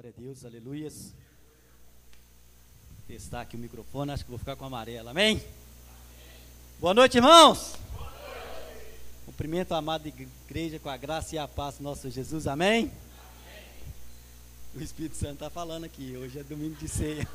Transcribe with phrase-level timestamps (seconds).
[0.00, 1.12] Glória a Deus, aleluias.
[3.08, 5.38] Testar aqui o microfone, acho que vou ficar com amarelo, amém?
[5.38, 5.48] amém.
[6.78, 7.74] Boa noite, irmãos.
[7.92, 9.00] Boa noite.
[9.26, 12.82] Cumprimento a amada igreja com a graça e a paz do nosso Jesus, amém?
[12.82, 12.92] amém.
[14.76, 17.26] O Espírito Santo está falando aqui, hoje é domingo de ceia.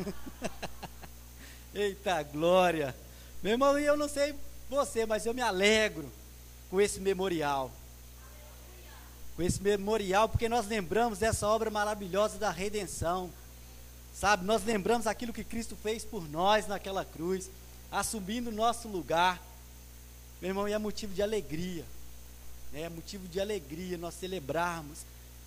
[1.76, 2.96] Eita glória!
[3.42, 4.34] Meu irmão, eu não sei
[4.70, 6.10] você, mas eu me alegro
[6.70, 7.70] com esse memorial
[9.36, 13.30] com esse memorial, porque nós lembramos dessa obra maravilhosa da redenção.
[14.14, 17.50] Sabe, nós lembramos aquilo que Cristo fez por nós naquela cruz,
[17.92, 19.42] assumindo o nosso lugar.
[20.40, 21.84] Meu irmão, e é motivo de alegria.
[22.72, 22.82] Né?
[22.82, 25.00] É motivo de alegria nós celebrarmos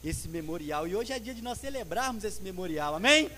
[0.03, 0.89] esse memorial.
[0.89, 2.97] E hoje é dia de nós celebrarmos esse memorial.
[2.97, 3.31] Amém?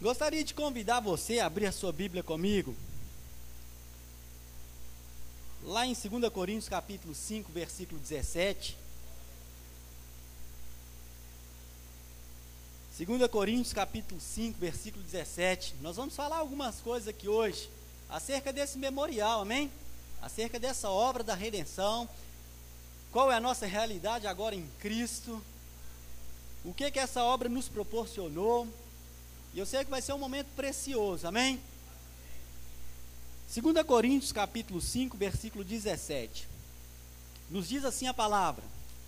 [0.00, 2.74] Gostaria de convidar você a abrir a sua Bíblia comigo
[5.64, 8.76] lá em 2 Coríntios capítulo 5, versículo 17.
[12.98, 15.76] 2 Coríntios capítulo 5, versículo 17.
[15.80, 17.68] Nós vamos falar algumas coisas aqui hoje
[18.08, 19.70] acerca desse memorial, amém?
[20.22, 22.08] Acerca dessa obra da redenção.
[23.10, 25.42] Qual é a nossa realidade agora em Cristo?
[26.64, 28.68] O que que essa obra nos proporcionou?
[29.54, 31.60] E eu sei que vai ser um momento precioso, amém?
[33.52, 36.48] 2 Coríntios capítulo 5, versículo 17.
[37.50, 38.64] Nos diz assim a palavra.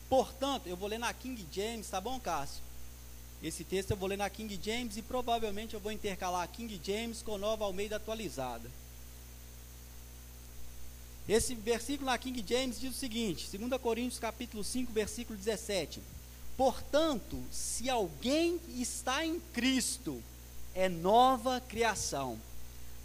[0.08, 2.62] Portanto, eu vou ler na King James, tá bom, Cássio?
[3.42, 6.80] Esse texto eu vou ler na King James e provavelmente eu vou intercalar a King
[6.82, 8.70] James com Nova Almeida atualizada.
[11.28, 16.00] Esse versículo na King James diz o seguinte, 2 Coríntios capítulo 5, versículo 17.
[16.56, 20.22] Portanto, se alguém está em Cristo,
[20.72, 22.38] é nova criação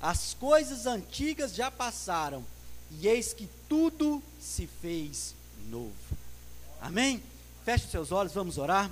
[0.02, 2.44] as coisas antigas já passaram,
[2.90, 5.36] e eis que tudo se fez
[5.70, 5.94] novo.
[6.82, 7.22] Amém?
[7.64, 8.92] Feche os seus olhos, vamos orar.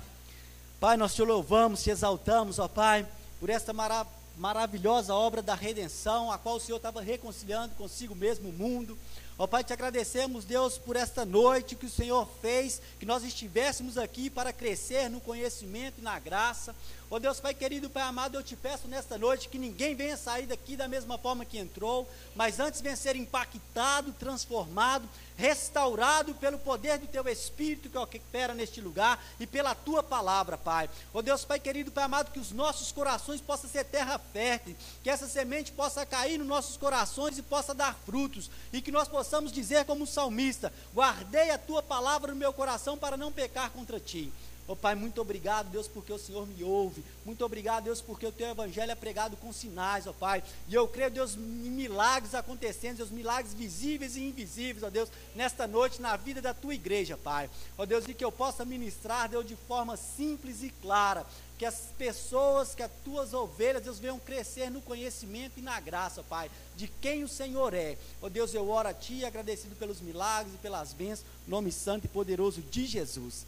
[0.78, 3.06] Pai, nós te louvamos, te exaltamos, ó Pai,
[3.38, 4.06] por esta mara
[4.38, 8.96] maravilhosa obra da redenção, a qual o Senhor estava reconciliando consigo mesmo o mundo.
[9.42, 13.96] Ó Pai, te agradecemos, Deus, por esta noite que o Senhor fez, que nós estivéssemos
[13.96, 16.76] aqui para crescer no conhecimento e na graça.
[17.10, 20.46] Ó Deus, Pai querido, Pai amado, eu te peço nesta noite que ninguém venha sair
[20.46, 22.06] daqui da mesma forma que entrou,
[22.36, 25.08] mas antes venha ser impactado, transformado,
[25.38, 30.88] restaurado pelo poder do Teu Espírito que opera neste lugar e pela Tua palavra, Pai.
[31.14, 35.08] Ó Deus, Pai querido, Pai amado, que os nossos corações possam ser terra fértil, que
[35.08, 39.29] essa semente possa cair nos nossos corações e possa dar frutos, e que nós possamos
[39.52, 44.32] dizer como salmista: guardei a Tua palavra no meu coração para não pecar contra Ti.
[44.70, 47.04] Oh Pai, muito obrigado, Deus, porque o Senhor me ouve.
[47.24, 50.44] Muito obrigado, Deus, porque o teu evangelho é pregado com sinais, ó oh Pai.
[50.68, 55.08] E eu creio, Deus, em milagres acontecendo, Deus, milagres visíveis e invisíveis, ó oh Deus,
[55.34, 57.50] nesta noite na vida da tua igreja, Pai.
[57.76, 61.26] Ó Deus, e que eu possa ministrar, Deus, de forma simples e clara.
[61.60, 66.22] Que as pessoas, que as tuas ovelhas, Deus, venham crescer no conhecimento e na graça,
[66.22, 67.98] Pai, de quem o Senhor é.
[68.22, 72.08] Ó Deus, eu oro a Ti, agradecido pelos milagres e pelas bênçãos, nome santo e
[72.08, 73.44] poderoso de Jesus.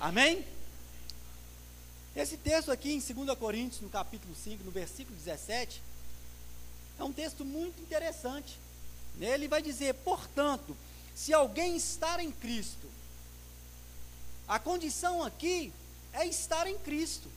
[0.00, 0.46] Amém?
[2.16, 5.82] Esse texto aqui em 2 Coríntios, no capítulo 5, no versículo 17,
[6.98, 8.58] é um texto muito interessante.
[9.20, 10.74] Ele vai dizer: portanto,
[11.14, 12.88] se alguém estar em Cristo,
[14.48, 15.70] a condição aqui
[16.14, 17.28] é estar em Cristo.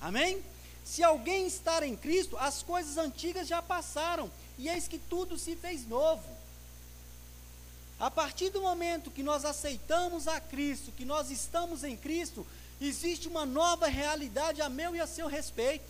[0.00, 0.42] Amém?
[0.84, 5.54] Se alguém estar em Cristo, as coisas antigas já passaram, e eis que tudo se
[5.54, 6.24] fez novo.
[8.00, 12.46] A partir do momento que nós aceitamos a Cristo, que nós estamos em Cristo,
[12.80, 15.84] existe uma nova realidade a meu e a seu respeito.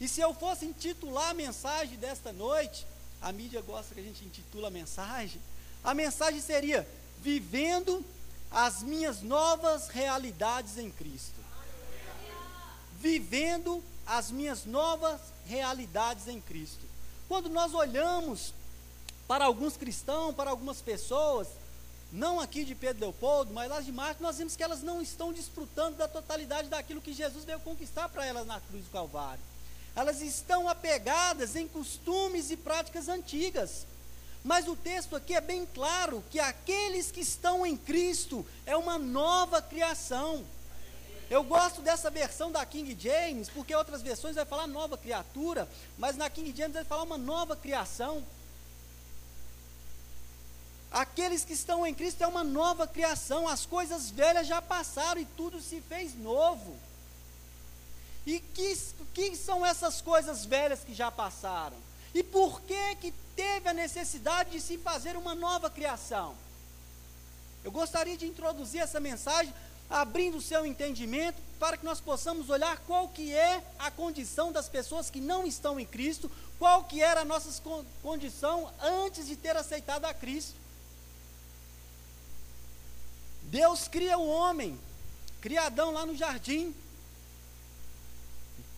[0.00, 2.84] E se eu fosse intitular a mensagem desta noite,
[3.20, 5.40] a mídia gosta que a gente intitula a mensagem,
[5.84, 6.86] a mensagem seria:
[7.20, 8.04] Vivendo
[8.50, 11.41] as minhas novas realidades em Cristo.
[13.02, 16.86] Vivendo as minhas novas realidades em Cristo.
[17.28, 18.54] Quando nós olhamos
[19.26, 21.48] para alguns cristãos, para algumas pessoas,
[22.12, 25.32] não aqui de Pedro Leopoldo, mas lá de Marte, nós vemos que elas não estão
[25.32, 29.42] desfrutando da totalidade daquilo que Jesus veio conquistar para elas na cruz do Calvário.
[29.96, 33.84] Elas estão apegadas em costumes e práticas antigas.
[34.44, 38.96] Mas o texto aqui é bem claro que aqueles que estão em Cristo é uma
[38.96, 40.44] nova criação.
[41.30, 46.16] Eu gosto dessa versão da King James, porque outras versões vai falar nova criatura, mas
[46.16, 48.22] na King James vai falar uma nova criação.
[50.90, 55.24] Aqueles que estão em Cristo é uma nova criação, as coisas velhas já passaram e
[55.24, 56.76] tudo se fez novo.
[58.26, 58.76] E que,
[59.14, 61.76] que são essas coisas velhas que já passaram?
[62.14, 66.36] E por que que teve a necessidade de se fazer uma nova criação?
[67.64, 69.52] Eu gostaria de introduzir essa mensagem
[69.92, 74.68] abrindo o seu entendimento para que nós possamos olhar qual que é a condição das
[74.68, 77.62] pessoas que não estão em Cristo, qual que era a nossa
[78.02, 80.54] condição antes de ter aceitado a Cristo.
[83.44, 84.78] Deus cria o homem,
[85.40, 86.74] cria Adão lá no jardim.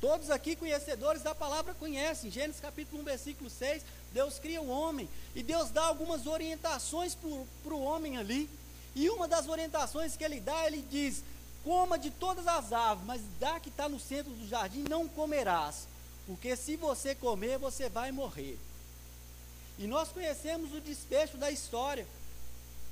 [0.00, 2.30] Todos aqui conhecedores da palavra conhecem.
[2.30, 3.82] Gênesis capítulo 1, versículo 6.
[4.12, 5.08] Deus cria o homem.
[5.34, 7.16] E Deus dá algumas orientações
[7.62, 8.50] para o homem ali.
[8.94, 11.22] E uma das orientações que ele dá, ele diz:
[11.64, 15.88] coma de todas as árvores, mas da que está no centro do jardim não comerás,
[16.26, 18.58] porque se você comer, você vai morrer.
[19.78, 22.06] E nós conhecemos o desfecho da história.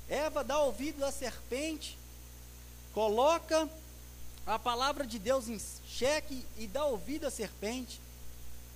[0.09, 1.97] Eva dá ouvido à serpente,
[2.93, 3.69] coloca
[4.45, 8.01] a palavra de Deus em xeque e dá ouvido à serpente.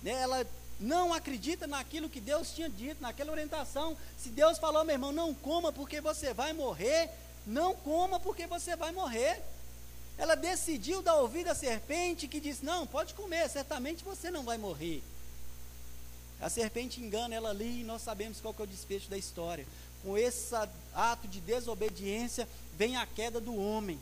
[0.02, 0.12] Né?
[0.12, 0.46] Ela
[0.80, 3.96] não acredita naquilo que Deus tinha dito, naquela orientação.
[4.16, 7.10] Se Deus falou, meu irmão, não coma porque você vai morrer,
[7.46, 9.42] não coma porque você vai morrer.
[10.16, 14.58] Ela decidiu dar ouvido à serpente que disse: Não, pode comer, certamente você não vai
[14.58, 15.02] morrer.
[16.40, 19.66] A serpente engana ela ali e nós sabemos qual é o desfecho da história.
[20.02, 20.54] Com esse
[20.94, 23.98] ato de desobediência vem a queda do homem.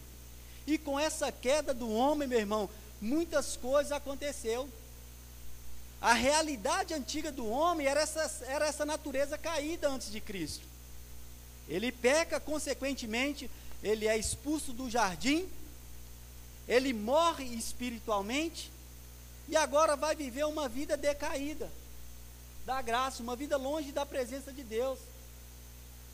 [0.66, 2.68] E com essa queda do homem, meu irmão,
[3.00, 4.68] muitas coisas aconteceu.
[6.00, 10.64] A realidade antiga do homem era essa, era essa natureza caída antes de Cristo.
[11.68, 13.50] Ele peca, consequentemente,
[13.82, 15.48] ele é expulso do jardim
[16.68, 18.70] ele morre espiritualmente
[19.48, 21.70] e agora vai viver uma vida decaída
[22.64, 24.98] da graça, uma vida longe da presença de Deus,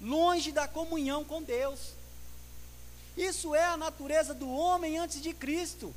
[0.01, 1.95] longe da comunhão com Deus.
[3.17, 5.95] Isso é a natureza do homem antes de Cristo,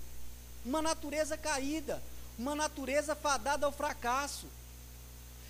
[0.65, 2.01] uma natureza caída,
[2.37, 4.47] uma natureza fadada ao fracasso.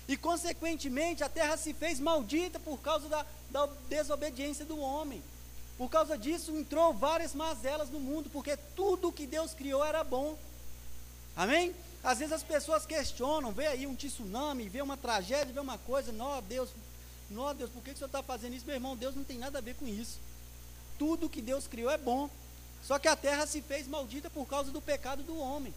[0.08, 5.22] E, consequentemente, a terra se fez maldita por causa da, da desobediência do homem.
[5.76, 10.38] Por causa disso, entrou várias mazelas no mundo, porque tudo que Deus criou era bom.
[11.36, 11.74] Amém?
[12.02, 16.12] Às vezes as pessoas questionam, vê aí um tsunami, vê uma tragédia, vê uma coisa,
[16.12, 16.70] não, Deus,
[17.28, 18.64] não, Deus, por que, que o senhor está fazendo isso?
[18.64, 20.18] Meu irmão, Deus não tem nada a ver com isso.
[20.98, 22.30] Tudo que Deus criou é bom.
[22.82, 25.74] Só que a terra se fez maldita por causa do pecado do homem.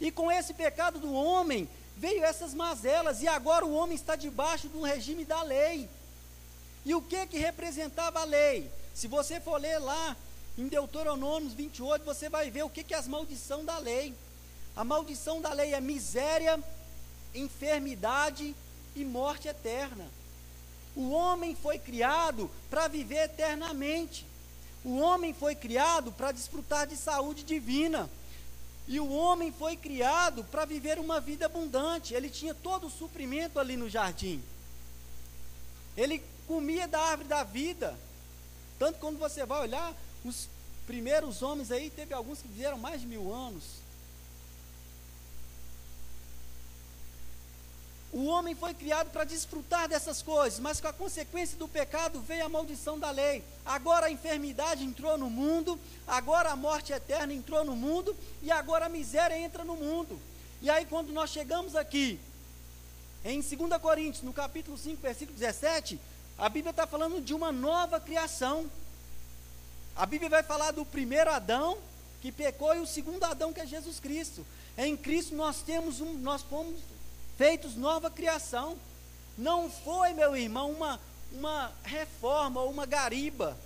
[0.00, 4.68] E com esse pecado do homem, veio essas mazelas, e agora o homem está debaixo
[4.68, 5.88] do regime da lei.
[6.84, 8.70] E o que que representava a lei?
[8.94, 10.16] Se você for ler lá
[10.56, 14.14] em Deuteronômio 28, você vai ver o que, que é as maldição da lei.
[14.74, 16.58] A maldição da lei é miséria,
[17.34, 18.54] enfermidade
[18.96, 20.08] e morte eterna.
[20.96, 24.26] O homem foi criado para viver eternamente.
[24.84, 28.10] O homem foi criado para desfrutar de saúde divina.
[28.90, 32.12] E o homem foi criado para viver uma vida abundante.
[32.12, 34.42] Ele tinha todo o suprimento ali no jardim.
[35.96, 37.96] Ele comia da árvore da vida.
[38.80, 39.94] Tanto quando você vai olhar,
[40.24, 40.48] os
[40.88, 43.79] primeiros homens aí, teve alguns que viveram mais de mil anos.
[48.12, 52.44] O homem foi criado para desfrutar dessas coisas, mas com a consequência do pecado veio
[52.44, 53.44] a maldição da lei.
[53.64, 55.78] Agora a enfermidade entrou no mundo,
[56.08, 60.18] agora a morte eterna entrou no mundo, e agora a miséria entra no mundo.
[60.60, 62.18] E aí, quando nós chegamos aqui,
[63.24, 65.98] em 2 Coríntios, no capítulo 5, versículo 17,
[66.36, 68.68] a Bíblia está falando de uma nova criação.
[69.94, 71.78] A Bíblia vai falar do primeiro Adão
[72.20, 74.44] que pecou e o segundo Adão que é Jesus Cristo.
[74.76, 76.80] Em Cristo nós temos um, nós fomos
[77.40, 78.76] feitos nova criação.
[79.38, 81.00] Não foi, meu irmão, uma,
[81.32, 83.56] uma reforma ou uma gariba,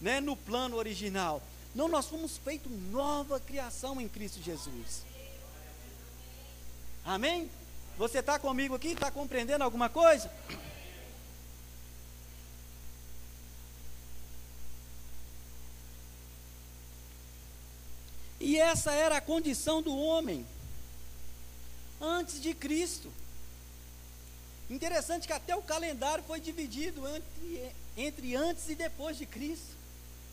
[0.00, 1.42] né, no plano original.
[1.74, 5.04] Não, nós fomos feitos nova criação em Cristo Jesus.
[7.04, 7.50] Amém?
[7.98, 8.88] Você está comigo aqui?
[8.88, 10.32] Está compreendendo alguma coisa?
[18.40, 20.46] E essa era a condição do homem
[22.04, 23.10] antes de Cristo.
[24.68, 29.74] Interessante que até o calendário foi dividido entre, entre antes e depois de Cristo.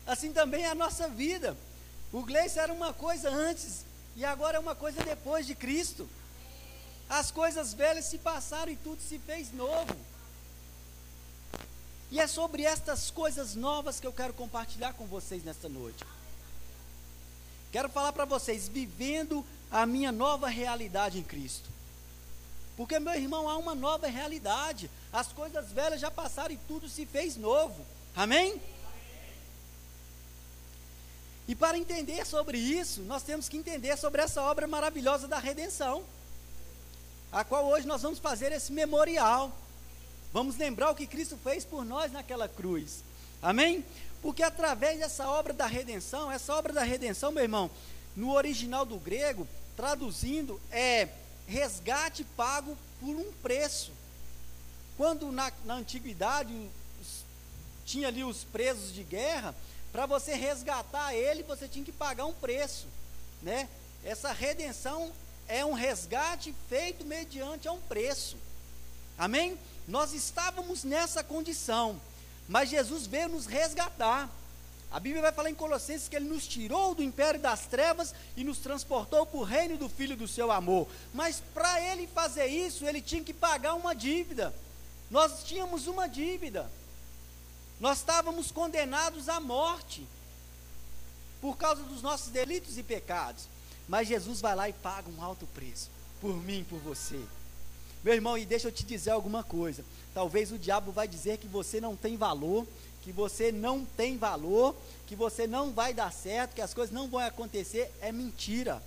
[0.06, 1.56] Assim também é a nossa vida.
[2.12, 3.84] O Gleice era uma coisa antes
[4.16, 6.08] e agora é uma coisa depois de Cristo.
[7.08, 9.96] As coisas velhas se passaram e tudo se fez novo.
[12.10, 16.04] E é sobre estas coisas novas que eu quero compartilhar com vocês nesta noite.
[17.70, 21.70] Quero falar para vocês, vivendo a minha nova realidade em Cristo.
[22.76, 24.90] Porque, meu irmão, há uma nova realidade.
[25.12, 27.84] As coisas velhas já passaram e tudo se fez novo.
[28.14, 28.60] Amém?
[31.48, 36.04] E para entender sobre isso, nós temos que entender sobre essa obra maravilhosa da redenção,
[37.30, 39.50] a qual hoje nós vamos fazer esse memorial.
[40.32, 43.02] Vamos lembrar o que Cristo fez por nós naquela cruz.
[43.42, 43.84] Amém?
[44.22, 47.70] Porque através dessa obra da redenção, essa obra da redenção, meu irmão,
[48.14, 51.08] no original do grego, traduzindo, é
[51.46, 53.92] resgate pago por um preço.
[54.96, 56.52] Quando na, na antiguidade
[57.00, 57.24] os,
[57.84, 59.54] tinha ali os presos de guerra,
[59.92, 62.86] para você resgatar ele, você tinha que pagar um preço,
[63.42, 63.68] né?
[64.04, 65.12] Essa redenção
[65.46, 68.36] é um resgate feito mediante a um preço.
[69.18, 69.58] Amém?
[69.86, 72.00] Nós estávamos nessa condição,
[72.48, 74.30] mas Jesus veio nos resgatar.
[74.92, 78.44] A Bíblia vai falar em Colossenses que ele nos tirou do império das trevas e
[78.44, 80.86] nos transportou para o reino do Filho do seu amor.
[81.14, 84.54] Mas para ele fazer isso, ele tinha que pagar uma dívida.
[85.10, 86.70] Nós tínhamos uma dívida.
[87.80, 90.06] Nós estávamos condenados à morte
[91.40, 93.44] por causa dos nossos delitos e pecados.
[93.88, 97.18] Mas Jesus vai lá e paga um alto preço por mim, por você.
[98.04, 99.84] Meu irmão, e deixa eu te dizer alguma coisa.
[100.12, 102.66] Talvez o diabo vai dizer que você não tem valor,
[103.02, 104.74] que você não tem valor,
[105.06, 107.92] que você não vai dar certo, que as coisas não vão acontecer.
[108.00, 108.82] É mentira.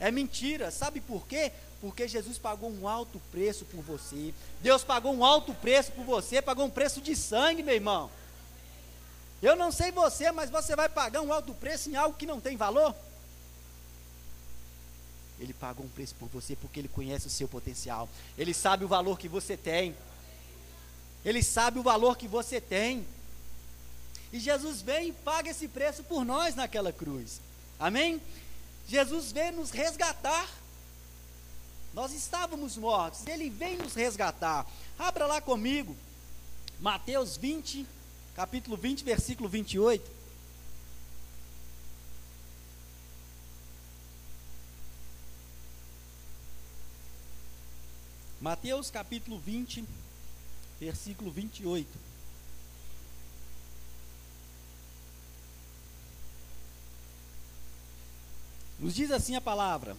[0.00, 0.70] É mentira.
[0.70, 1.52] Sabe por quê?
[1.80, 4.34] Porque Jesus pagou um alto preço por você.
[4.60, 8.10] Deus pagou um alto preço por você, pagou um preço de sangue, meu irmão.
[9.40, 12.40] Eu não sei você, mas você vai pagar um alto preço em algo que não
[12.40, 12.94] tem valor?
[15.38, 18.08] Ele pagou um preço por você porque ele conhece o seu potencial.
[18.36, 19.94] Ele sabe o valor que você tem.
[21.24, 23.06] Ele sabe o valor que você tem.
[24.32, 27.40] E Jesus vem e paga esse preço por nós naquela cruz.
[27.78, 28.20] Amém?
[28.86, 30.48] Jesus veio nos resgatar.
[31.94, 34.66] Nós estávamos mortos, ele vem nos resgatar.
[34.98, 35.96] Abra lá comigo,
[36.80, 37.86] Mateus 20,
[38.36, 40.18] capítulo 20, versículo 28.
[48.40, 49.84] Mateus capítulo 20,
[50.80, 51.88] versículo 28.
[58.78, 59.96] Nos diz assim a palavra: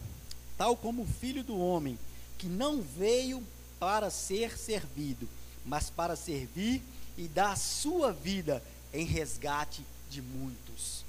[0.58, 2.00] tal como o filho do homem,
[2.38, 3.46] que não veio
[3.80, 5.28] para ser servido,
[5.66, 6.82] mas para servir
[7.18, 11.04] e dar a sua vida em resgate de muitos.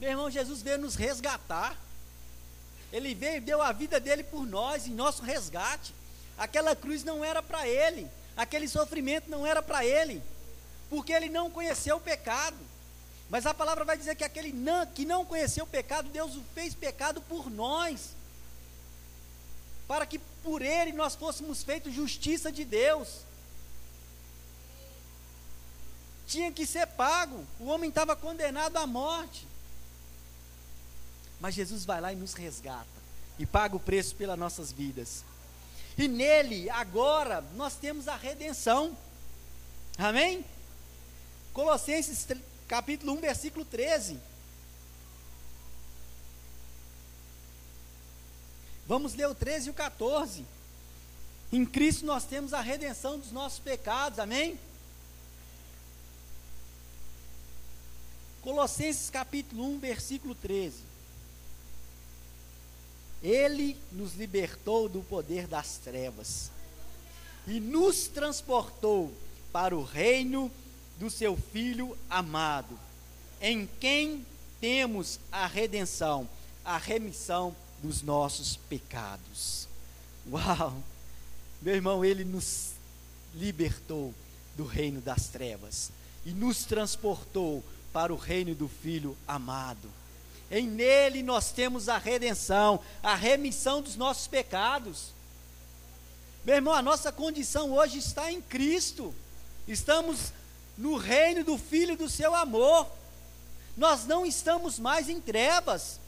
[0.00, 1.78] Meu irmão, Jesus veio nos resgatar.
[2.90, 5.94] Ele veio e deu a vida dele por nós, em nosso resgate.
[6.40, 10.22] Aquela cruz não era para ele, aquele sofrimento não era para ele,
[10.88, 12.56] porque ele não conheceu o pecado.
[13.28, 16.42] Mas a palavra vai dizer que aquele não, que não conheceu o pecado, Deus o
[16.54, 18.16] fez pecado por nós,
[19.86, 23.18] para que por ele nós fôssemos feitos justiça de Deus.
[26.26, 29.46] Tinha que ser pago, o homem estava condenado à morte.
[31.38, 32.88] Mas Jesus vai lá e nos resgata
[33.38, 35.28] e paga o preço pelas nossas vidas.
[36.00, 38.96] E nele, agora, nós temos a redenção.
[39.98, 40.42] Amém?
[41.52, 42.26] Colossenses
[42.66, 44.18] capítulo 1, versículo 13.
[48.86, 50.46] Vamos ler o 13 e o 14.
[51.52, 54.58] Em Cristo nós temos a redenção dos nossos pecados, amém?
[58.40, 60.89] Colossenses capítulo 1, versículo 13.
[63.22, 66.50] Ele nos libertou do poder das trevas
[67.46, 69.12] e nos transportou
[69.52, 70.50] para o reino
[70.98, 72.78] do seu Filho amado,
[73.40, 74.24] em quem
[74.60, 76.28] temos a redenção,
[76.64, 79.66] a remissão dos nossos pecados.
[80.30, 80.76] Uau!
[81.62, 82.72] Meu irmão, ele nos
[83.34, 84.14] libertou
[84.56, 85.90] do reino das trevas
[86.24, 89.88] e nos transportou para o reino do Filho amado.
[90.50, 95.12] Em nele nós temos a redenção, a remissão dos nossos pecados.
[96.44, 99.14] Meu irmão, a nossa condição hoje está em Cristo.
[99.68, 100.32] Estamos
[100.76, 102.86] no reino do Filho do seu amor.
[103.76, 106.00] Nós não estamos mais em trevas.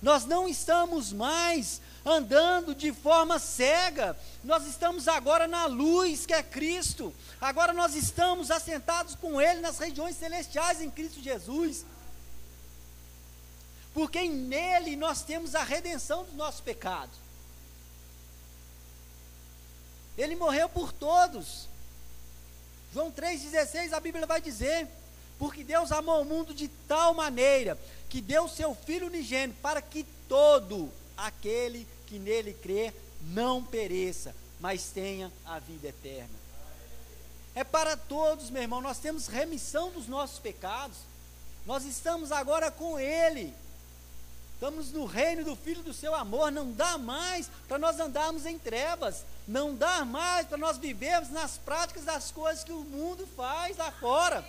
[0.00, 4.16] Nós não estamos mais andando de forma cega.
[4.44, 7.12] Nós estamos agora na luz que é Cristo.
[7.40, 11.84] Agora nós estamos assentados com Ele nas regiões celestiais em Cristo Jesus.
[13.92, 17.14] Porque nele nós temos a redenção dos nossos pecados.
[20.16, 21.68] Ele morreu por todos.
[22.92, 24.88] João 3,16 a Bíblia vai dizer:
[25.38, 27.78] Porque Deus amou o mundo de tal maneira
[28.08, 32.92] que deu seu Filho unigênito para que todo aquele que nele crê
[33.22, 36.40] não pereça, mas tenha a vida eterna.
[37.54, 40.96] É para todos, meu irmão, nós temos remissão dos nossos pecados,
[41.66, 43.54] nós estamos agora com Ele.
[44.60, 48.58] Estamos no reino do Filho do seu amor, não dá mais para nós andarmos em
[48.58, 53.78] trevas, Não dá mais para nós vivermos nas práticas das coisas que o mundo faz
[53.78, 54.46] lá fora.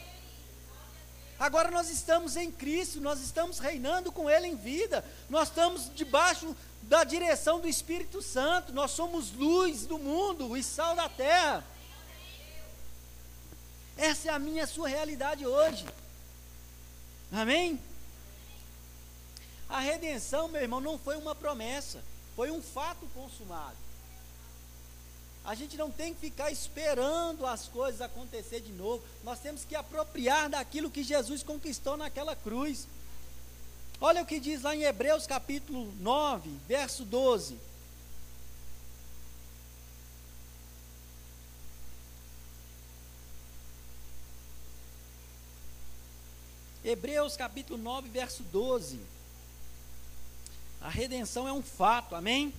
[1.39, 6.53] Agora nós estamos em Cristo, nós estamos reinando com Ele em vida, nós estamos debaixo
[6.81, 11.63] da direção do Espírito Santo, nós somos luz do mundo e sal da terra.
[13.95, 15.85] Essa é a minha a sua realidade hoje.
[17.31, 17.79] Amém?
[19.71, 22.03] A redenção, meu irmão, não foi uma promessa,
[22.35, 23.77] foi um fato consumado.
[25.45, 29.01] A gente não tem que ficar esperando as coisas acontecer de novo.
[29.23, 32.85] Nós temos que apropriar daquilo que Jesus conquistou naquela cruz.
[34.01, 37.57] Olha o que diz lá em Hebreus capítulo 9, verso 12.
[46.83, 48.99] Hebreus capítulo 9, verso 12.
[50.81, 52.53] A redenção é um fato, amém?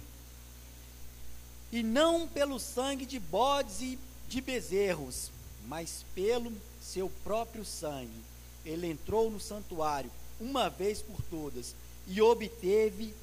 [1.72, 3.98] E não pelo sangue de bodes e
[4.28, 5.30] de bezerros,
[5.66, 8.22] mas pelo seu próprio sangue.
[8.64, 10.10] Ele entrou no santuário
[10.40, 11.74] uma vez por todas
[12.06, 13.14] e obteve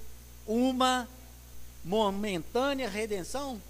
[0.45, 1.07] uma
[1.83, 3.61] momentânea redenção,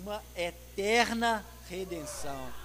[0.00, 2.63] uma eterna redenção.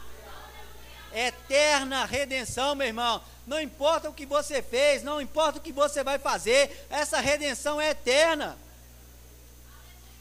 [1.14, 3.22] Eterna redenção, meu irmão.
[3.48, 7.82] Não importa o que você fez, não importa o que você vai fazer, essa redenção
[7.82, 8.58] é eterna.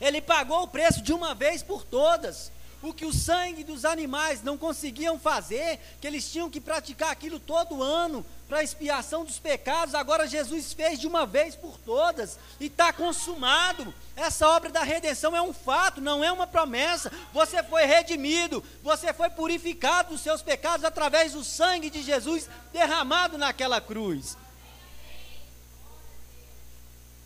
[0.01, 2.51] Ele pagou o preço de uma vez por todas.
[2.81, 7.41] O que o sangue dos animais não conseguiam fazer, que eles tinham que praticar aquilo
[7.41, 12.67] todo ano para expiação dos pecados, agora Jesus fez de uma vez por todas e
[12.67, 13.93] está consumado.
[14.17, 17.13] Essa obra da redenção é um fato, não é uma promessa.
[17.33, 23.37] Você foi redimido, você foi purificado dos seus pecados através do sangue de Jesus derramado
[23.37, 24.37] naquela cruz.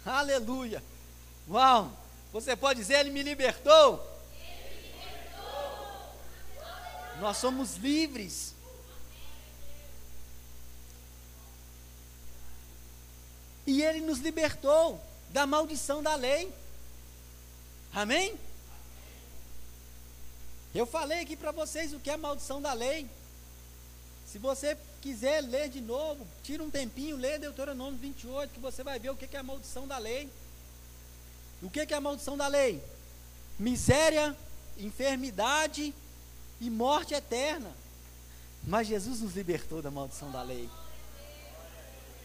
[0.05, 0.83] Aleluia!
[1.49, 1.93] Uau!
[2.33, 4.12] Você pode dizer, Ele me libertou?
[7.23, 8.53] Nós somos livres.
[13.65, 16.53] E Ele nos libertou da maldição da lei.
[17.93, 18.37] Amém?
[20.75, 23.09] Eu falei aqui para vocês o que é a maldição da lei.
[24.27, 28.99] Se você quiser ler de novo, tira um tempinho, lê Deuteronômio 28, que você vai
[28.99, 30.29] ver o que é a maldição da lei.
[31.63, 32.83] O que é a maldição da lei?
[33.61, 34.37] Miséria,
[34.77, 35.95] enfermidade
[36.63, 37.71] e morte eterna.
[38.63, 40.71] Mas Jesus nos libertou da maldição da lei.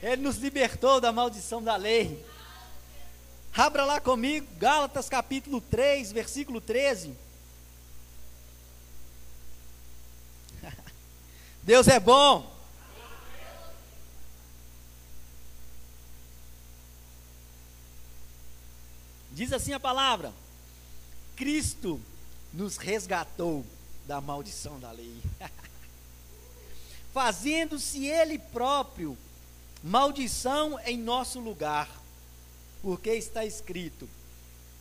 [0.01, 2.23] Ele nos libertou da maldição da lei.
[3.51, 7.17] Abra lá comigo, Gálatas capítulo 3, versículo 13.
[11.63, 12.55] Deus é bom.
[19.31, 20.31] Diz assim a palavra:
[21.35, 21.99] Cristo
[22.53, 23.65] nos resgatou
[24.07, 25.21] da maldição da lei,
[27.13, 29.17] fazendo-se Ele próprio
[29.83, 31.89] maldição em nosso lugar,
[32.81, 34.07] porque está escrito: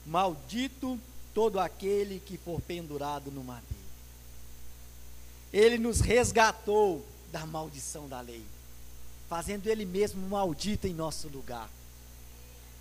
[0.06, 0.98] Maldito
[1.34, 3.74] todo aquele que for pendurado no madeiro.
[5.52, 8.44] Ele nos resgatou da maldição da lei,
[9.28, 11.68] fazendo Ele mesmo maldito em nosso lugar.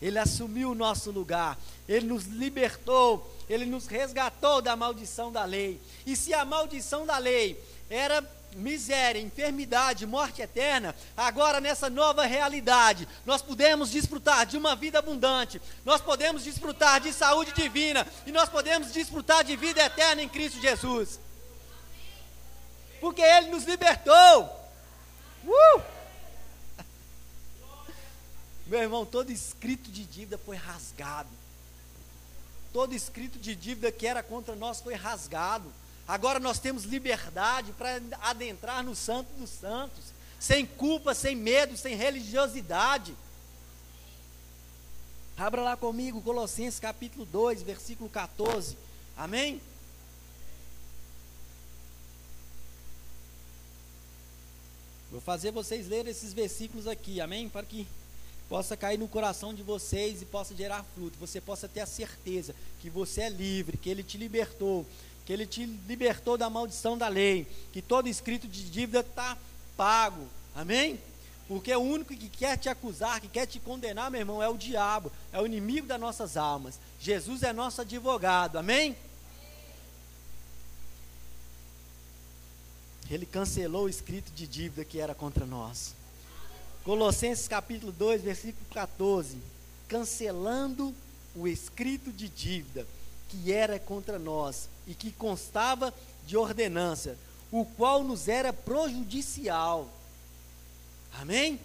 [0.01, 5.79] Ele assumiu o nosso lugar, Ele nos libertou, Ele nos resgatou da maldição da lei.
[6.05, 8.23] E se a maldição da lei era
[8.55, 15.61] miséria, enfermidade, morte eterna, agora nessa nova realidade, nós podemos desfrutar de uma vida abundante,
[15.83, 20.61] nós podemos desfrutar de saúde divina e nós podemos desfrutar de vida eterna em Cristo
[20.61, 21.19] Jesus.
[23.01, 24.49] Porque Ele nos libertou.
[25.45, 25.74] Uh!
[28.67, 31.29] Meu irmão, todo escrito de dívida foi rasgado.
[32.73, 35.71] Todo escrito de dívida que era contra nós foi rasgado.
[36.07, 40.05] Agora nós temos liberdade para adentrar no Santo dos Santos,
[40.39, 43.15] sem culpa, sem medo, sem religiosidade.
[45.37, 48.77] Abra lá comigo Colossenses capítulo 2, versículo 14.
[49.17, 49.61] Amém?
[55.11, 57.47] Vou fazer vocês lerem esses versículos aqui, amém?
[57.47, 57.87] Para que
[58.49, 61.17] possa cair no coração de vocês e possa gerar fruto.
[61.19, 64.85] Você possa ter a certeza que você é livre, que Ele te libertou,
[65.25, 69.37] que Ele te libertou da maldição da lei, que todo escrito de dívida está
[69.75, 70.27] pago.
[70.55, 70.99] Amém?
[71.47, 74.57] Porque o único que quer te acusar, que quer te condenar, meu irmão, é o
[74.57, 76.79] diabo, é o inimigo das nossas almas.
[76.99, 78.57] Jesus é nosso advogado.
[78.57, 78.95] Amém?
[83.09, 85.93] Ele cancelou o escrito de dívida que era contra nós.
[86.85, 89.39] Colossenses capítulo 2, versículo 14.
[89.87, 90.93] Cancelando
[91.35, 92.85] o escrito de dívida
[93.27, 95.91] que era contra nós e que constava
[96.27, 97.17] de ordenança,
[97.51, 99.89] o qual nos era prejudicial.
[101.19, 101.59] Amém?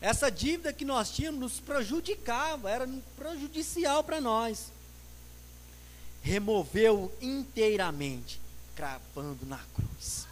[0.00, 4.68] Essa dívida que nós tínhamos nos prejudicava, era prejudicial para nós.
[6.22, 8.40] Removeu inteiramente,
[8.76, 10.28] cravando na cruz.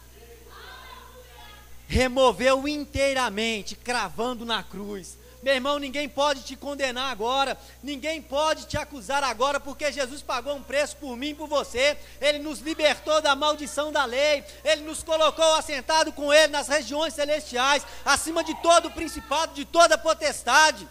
[1.93, 5.15] Removeu inteiramente, cravando na cruz.
[5.43, 10.55] Meu irmão, ninguém pode te condenar agora, ninguém pode te acusar agora, porque Jesus pagou
[10.55, 11.95] um preço por mim por você.
[12.19, 17.13] Ele nos libertou da maldição da lei, ele nos colocou assentado com ele nas regiões
[17.13, 20.87] celestiais, acima de todo o principado, de toda potestade.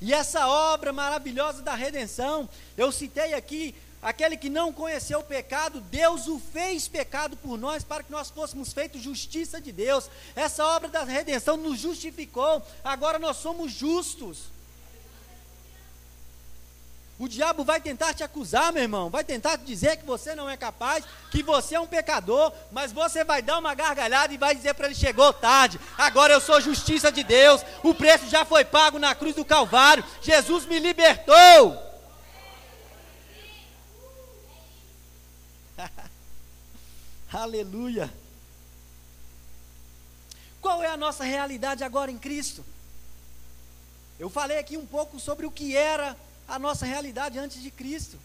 [0.00, 5.80] E essa obra maravilhosa da redenção, eu citei aqui Aquele que não conheceu o pecado,
[5.80, 10.08] Deus o fez pecado por nós, para que nós fôssemos feitos justiça de Deus.
[10.34, 14.56] Essa obra da redenção nos justificou, agora nós somos justos.
[17.18, 20.50] O diabo vai tentar te acusar, meu irmão, vai tentar te dizer que você não
[20.50, 24.54] é capaz, que você é um pecador, mas você vai dar uma gargalhada e vai
[24.54, 28.66] dizer para ele: chegou tarde, agora eu sou justiça de Deus, o preço já foi
[28.66, 31.85] pago na cruz do Calvário, Jesus me libertou.
[37.36, 38.10] Aleluia.
[40.58, 42.64] Qual é a nossa realidade agora em Cristo?
[44.18, 46.16] Eu falei aqui um pouco sobre o que era
[46.48, 48.18] a nossa realidade antes de Cristo.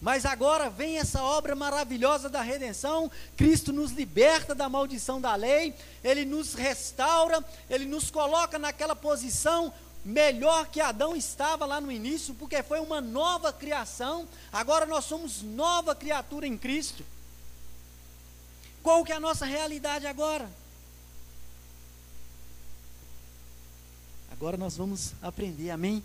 [0.00, 3.10] Mas agora vem essa obra maravilhosa da redenção.
[3.36, 9.74] Cristo nos liberta da maldição da lei, ele nos restaura, ele nos coloca naquela posição
[10.04, 14.28] melhor que Adão estava lá no início, porque foi uma nova criação.
[14.52, 17.04] Agora nós somos nova criatura em Cristo.
[18.86, 20.48] Qual que é a nossa realidade agora?
[24.30, 26.00] Agora nós vamos aprender, amém?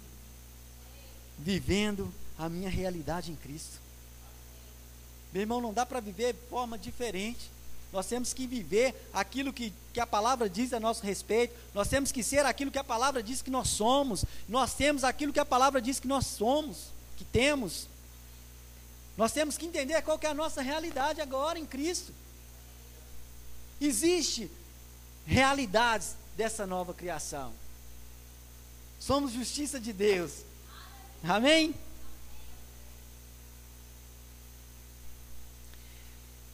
[1.37, 3.79] Vivendo a minha realidade em Cristo.
[5.31, 7.51] Meu irmão, não dá para viver de forma diferente.
[7.93, 11.53] Nós temos que viver aquilo que, que a palavra diz a nosso respeito.
[11.75, 14.25] Nós temos que ser aquilo que a palavra diz que nós somos.
[14.49, 17.87] Nós temos aquilo que a palavra diz que nós somos, que temos.
[19.15, 22.11] Nós temos que entender qual que é a nossa realidade agora em Cristo.
[23.81, 24.49] Existe
[25.25, 27.51] realidades dessa nova criação.
[28.99, 30.43] Somos justiça de Deus.
[31.23, 31.73] Amém?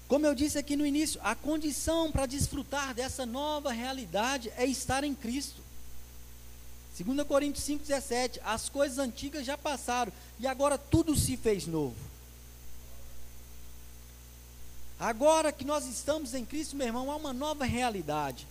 [0.08, 5.04] Como eu disse aqui no início, a condição para desfrutar dessa nova realidade é estar
[5.04, 5.62] em Cristo.
[6.98, 12.07] 2 Coríntios 5,17: As coisas antigas já passaram e agora tudo se fez novo.
[15.00, 18.48] Agora que nós estamos em Cristo, meu irmão, há uma nova realidade.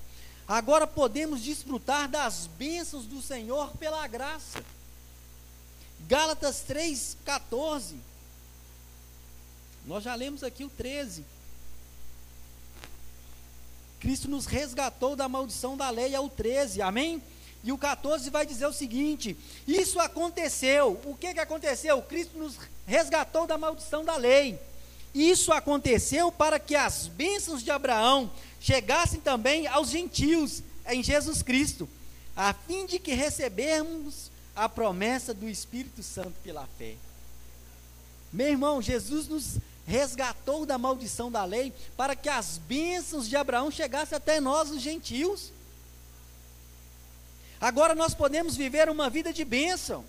[0.46, 4.62] Agora podemos desfrutar das bênçãos do Senhor pela graça.
[6.06, 7.96] Gálatas 3,14.
[9.84, 11.24] Nós já lemos aqui o 13.
[13.98, 17.20] Cristo nos resgatou da maldição da lei, é o 13, amém?
[17.64, 21.00] E o 14 vai dizer o seguinte: Isso aconteceu.
[21.04, 22.00] O que, que aconteceu?
[22.02, 22.56] Cristo nos
[22.86, 24.56] resgatou da maldição da lei.
[25.16, 31.88] Isso aconteceu para que as bênçãos de Abraão chegassem também aos gentios em Jesus Cristo,
[32.36, 36.96] a fim de que recebermos a promessa do Espírito Santo pela fé.
[38.30, 43.70] Meu irmão, Jesus nos resgatou da maldição da lei para que as bênçãos de Abraão
[43.70, 45.50] chegassem até nós, os gentios.
[47.58, 50.04] Agora nós podemos viver uma vida de bênção.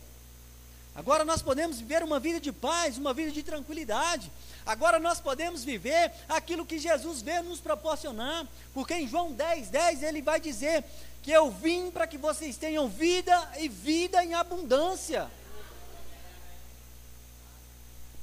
[0.97, 4.31] Agora nós podemos viver uma vida de paz, uma vida de tranquilidade.
[4.65, 10.01] Agora nós podemos viver aquilo que Jesus veio nos proporcionar, porque em João 10, 10
[10.01, 10.83] ele vai dizer
[11.21, 15.29] que eu vim para que vocês tenham vida e vida em abundância.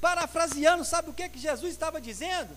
[0.01, 2.53] Parafraseando, sabe o que, que Jesus estava dizendo?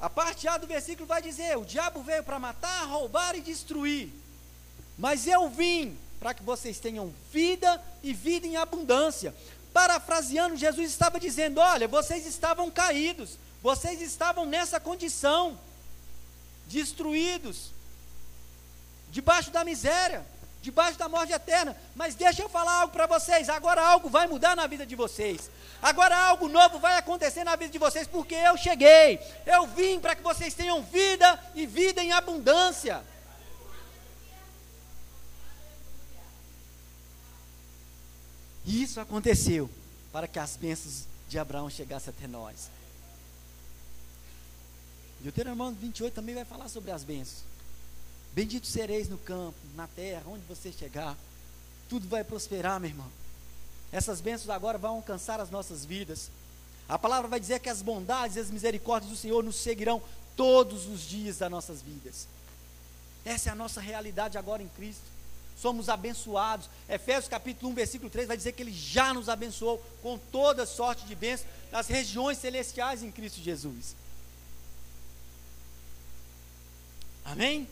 [0.00, 4.10] A parte A do versículo vai dizer: O diabo veio para matar, roubar e destruir,
[4.96, 9.34] mas eu vim para que vocês tenham vida e vida em abundância.
[9.72, 15.58] Parafraseando, Jesus estava dizendo: Olha, vocês estavam caídos, vocês estavam nessa condição,
[16.66, 17.70] destruídos,
[19.10, 20.26] debaixo da miséria,
[20.62, 21.76] debaixo da morte eterna.
[21.94, 25.50] Mas deixa eu falar algo para vocês: agora algo vai mudar na vida de vocês.
[25.80, 30.16] Agora algo novo vai acontecer na vida de vocês, porque eu cheguei, eu vim para
[30.16, 33.02] que vocês tenham vida e vida em abundância.
[38.70, 39.70] Isso aconteceu
[40.12, 42.68] para que as bênçãos de Abraão chegassem até nós.
[45.20, 47.42] Deuteronômio 28 também vai falar sobre as bênçãos.
[48.32, 51.16] Bendito sereis no campo, na terra, onde você chegar.
[51.88, 53.10] Tudo vai prosperar, meu irmão.
[53.90, 56.30] Essas bênçãos agora vão alcançar as nossas vidas.
[56.88, 60.02] A palavra vai dizer que as bondades e as misericórdias do Senhor nos seguirão
[60.36, 62.28] todos os dias das nossas vidas.
[63.24, 65.02] Essa é a nossa realidade agora em Cristo.
[65.60, 66.70] Somos abençoados.
[66.88, 71.04] Efésios capítulo 1, versículo 3 vai dizer que ele já nos abençoou com toda sorte
[71.04, 73.94] de bênçãos nas regiões celestiais em Cristo Jesus.
[77.24, 77.68] Amém?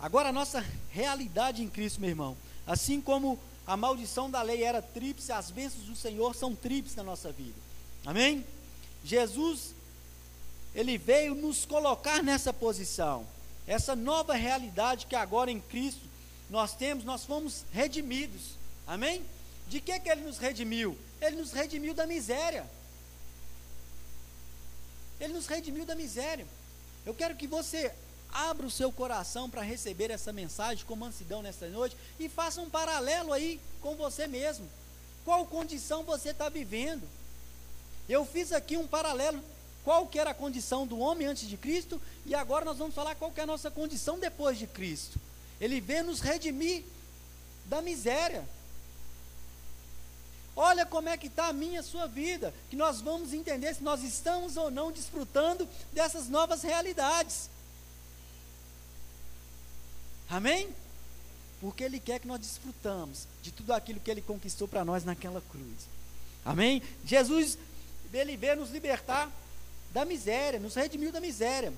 [0.00, 4.82] Agora a nossa realidade em Cristo, meu irmão, assim como a maldição da lei era
[4.82, 7.54] tríplice, as bênçãos do Senhor são tríplices na nossa vida.
[8.04, 8.44] Amém?
[9.04, 9.74] Jesus,
[10.74, 13.26] ele veio nos colocar nessa posição.
[13.66, 16.02] Essa nova realidade que agora em Cristo
[16.50, 18.56] nós temos, nós fomos redimidos.
[18.86, 19.24] Amém?
[19.68, 20.98] De que que ele nos redimiu?
[21.20, 22.68] Ele nos redimiu da miséria.
[25.20, 26.46] Ele nos redimiu da miséria.
[27.06, 27.92] Eu quero que você
[28.32, 32.68] abra o seu coração para receber essa mensagem com mansidão nesta noite e faça um
[32.70, 34.68] paralelo aí com você mesmo.
[35.24, 37.08] Qual condição você está vivendo?
[38.08, 39.42] Eu fiz aqui um paralelo.
[39.84, 43.14] Qual que era a condição do homem antes de Cristo e agora nós vamos falar
[43.14, 45.18] qual que é a nossa condição depois de Cristo.
[45.60, 46.84] Ele veio nos redimir
[47.66, 48.44] da miséria.
[50.54, 53.82] Olha como é que está a minha a sua vida, que nós vamos entender se
[53.82, 57.48] nós estamos ou não desfrutando dessas novas realidades.
[60.28, 60.68] Amém?
[61.60, 65.40] Porque Ele quer que nós desfrutamos de tudo aquilo que Ele conquistou para nós naquela
[65.40, 65.86] cruz.
[66.44, 66.82] Amém?
[67.04, 67.56] Jesus,
[68.12, 69.30] Ele veio nos libertar
[69.92, 71.72] da miséria, nos redimiu da miséria.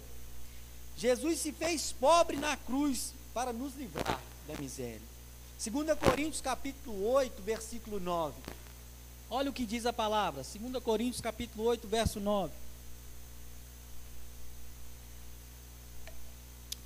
[0.97, 5.03] Jesus se fez pobre na cruz para nos livrar da miséria.
[5.59, 8.35] 2 Coríntios capítulo 8, versículo 9.
[9.31, 10.43] Olha o que diz a palavra.
[10.43, 12.53] 2 Coríntios capítulo 8, verso 9.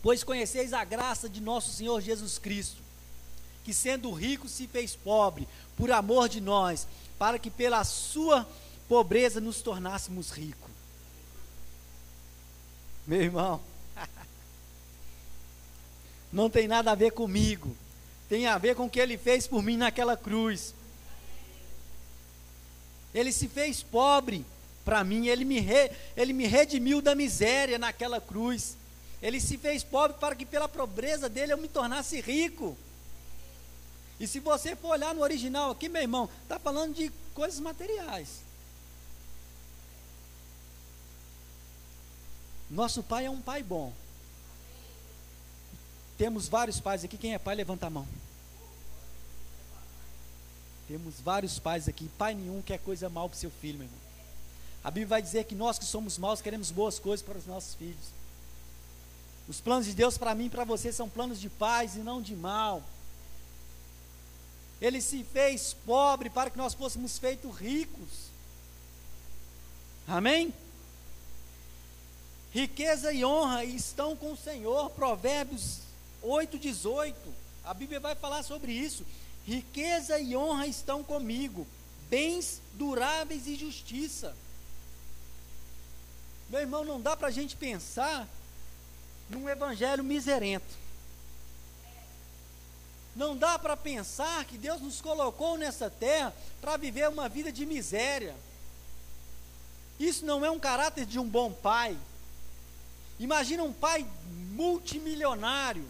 [0.02, 2.80] Pois conheceis a graça de nosso Senhor Jesus Cristo,
[3.64, 6.86] que sendo rico se fez pobre, por amor de nós,
[7.18, 8.48] para que pela sua
[8.88, 10.67] pobreza nos tornássemos ricos.
[13.08, 13.58] Meu irmão,
[16.30, 17.74] não tem nada a ver comigo,
[18.28, 20.74] tem a ver com o que ele fez por mim naquela cruz.
[23.14, 24.44] Ele se fez pobre
[24.84, 28.76] para mim, ele me, re, ele me redimiu da miséria naquela cruz.
[29.22, 32.76] Ele se fez pobre para que pela pobreza dele eu me tornasse rico.
[34.20, 38.46] E se você for olhar no original aqui, meu irmão, está falando de coisas materiais.
[42.70, 43.92] Nosso pai é um pai bom.
[46.18, 47.16] Temos vários pais aqui.
[47.16, 48.06] Quem é pai, levanta a mão.
[50.86, 52.10] Temos vários pais aqui.
[52.18, 54.00] Pai nenhum quer coisa mal para seu filho, meu irmão.
[54.82, 57.74] A Bíblia vai dizer que nós que somos maus queremos boas coisas para os nossos
[57.74, 58.18] filhos.
[59.48, 62.20] Os planos de Deus para mim e para você são planos de paz e não
[62.20, 62.82] de mal.
[64.80, 68.30] Ele se fez pobre para que nós fôssemos feitos ricos.
[70.06, 70.52] Amém?
[72.58, 74.90] Riqueza e honra estão com o Senhor.
[74.90, 75.78] Provérbios
[76.20, 77.16] 8, 18.
[77.64, 79.06] A Bíblia vai falar sobre isso.
[79.46, 81.64] Riqueza e honra estão comigo.
[82.10, 84.34] Bens duráveis e justiça.
[86.50, 88.26] Meu irmão, não dá para a gente pensar
[89.30, 90.74] num evangelho miserento.
[93.14, 97.64] Não dá para pensar que Deus nos colocou nessa terra para viver uma vida de
[97.64, 98.34] miséria.
[99.96, 101.96] Isso não é um caráter de um bom pai.
[103.18, 104.06] Imagina um pai
[104.52, 105.84] multimilionário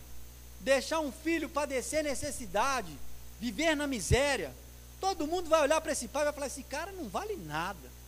[0.60, 2.92] deixar um filho padecer necessidade,
[3.40, 4.52] viver na miséria.
[5.00, 7.98] Todo mundo vai olhar para esse pai e vai falar: esse cara não vale nada.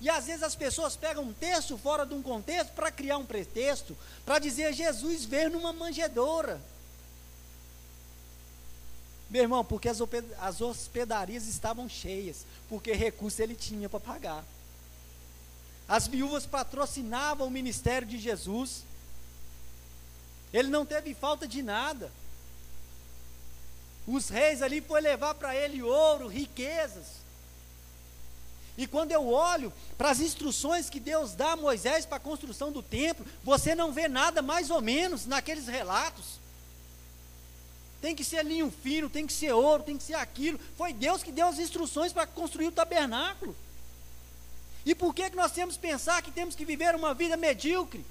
[0.00, 3.26] E às vezes as pessoas pegam um texto fora de um contexto para criar um
[3.26, 6.60] pretexto, para dizer Jesus veio numa manjedoura.
[9.28, 14.44] Meu irmão, porque as hospedarias estavam cheias, porque recurso ele tinha para pagar.
[15.90, 18.84] As viúvas patrocinavam o ministério de Jesus.
[20.52, 22.12] Ele não teve falta de nada.
[24.06, 27.06] Os reis ali foi levar para ele ouro, riquezas.
[28.78, 32.70] E quando eu olho para as instruções que Deus dá a Moisés para a construção
[32.70, 36.38] do templo, você não vê nada mais ou menos naqueles relatos.
[38.00, 40.60] Tem que ser linho fino, tem que ser ouro, tem que ser aquilo.
[40.76, 43.56] Foi Deus que deu as instruções para construir o tabernáculo.
[44.84, 48.04] E por que, que nós temos que pensar que temos que viver uma vida medíocre?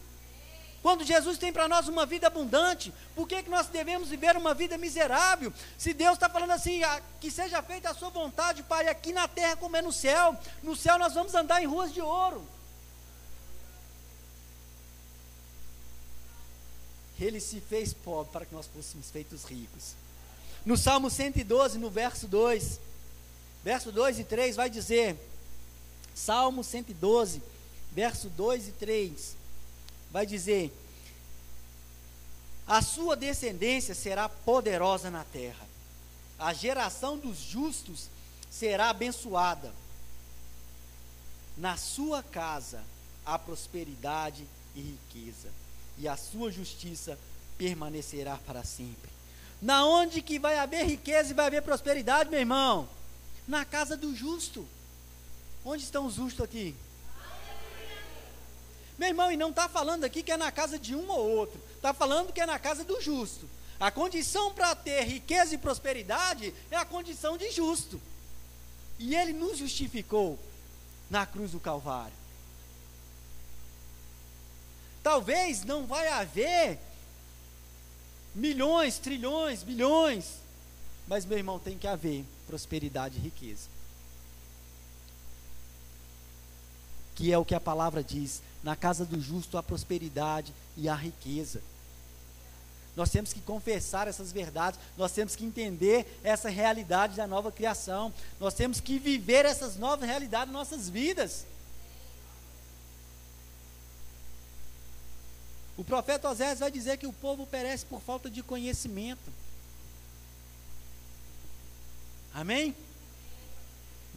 [0.82, 4.53] Quando Jesus tem para nós uma vida abundante, por que, que nós devemos viver uma
[4.53, 5.51] vida miserável?
[5.77, 9.27] Se Deus está falando assim, a, que seja feita a sua vontade, Pai, aqui na
[9.27, 12.47] terra como é no céu, no céu nós vamos andar em ruas de ouro.
[17.19, 19.93] Ele se fez pobre para que nós fôssemos feitos ricos.
[20.65, 22.79] No Salmo 112, no verso 2,
[23.62, 25.17] verso 2 e 3, vai dizer:
[26.19, 27.41] Salmo 112,
[27.93, 29.38] verso 2 e 3,
[30.12, 30.71] vai dizer:
[32.67, 35.65] A sua descendência será poderosa na terra,
[36.38, 38.10] a geração dos justos
[38.49, 39.73] será abençoada.
[41.58, 42.84] Na sua casa
[43.25, 45.49] há prosperidade e riqueza,
[45.97, 47.17] e a sua justiça
[47.58, 49.10] permanecerá para sempre.
[49.62, 52.89] Na onde que vai haver riqueza e vai haver prosperidade, meu irmão?
[53.47, 54.67] Na casa do justo.
[55.63, 56.76] Onde estão os justos aqui?
[58.98, 61.60] Meu irmão, e não está falando aqui que é na casa de um ou outro,
[61.76, 63.50] está falando que é na casa do justo.
[63.80, 68.00] A condição para ter riqueza e prosperidade é a condição de justo.
[68.98, 70.38] E ele nos justificou
[71.10, 72.13] na cruz do Calvário.
[75.02, 76.78] Talvez não vai haver
[78.36, 80.26] milhões, trilhões, bilhões,
[81.08, 83.69] mas meu irmão tem que haver prosperidade e riqueza.
[87.19, 90.95] Que é o que a palavra diz: na casa do justo há prosperidade e há
[90.95, 91.62] riqueza.
[92.95, 98.13] Nós temos que confessar essas verdades, nós temos que entender essa realidade da nova criação,
[98.39, 101.45] nós temos que viver essas novas realidades nas nossas vidas.
[105.77, 109.29] O profeta Osés vai dizer que o povo perece por falta de conhecimento.
[112.34, 112.73] Amém?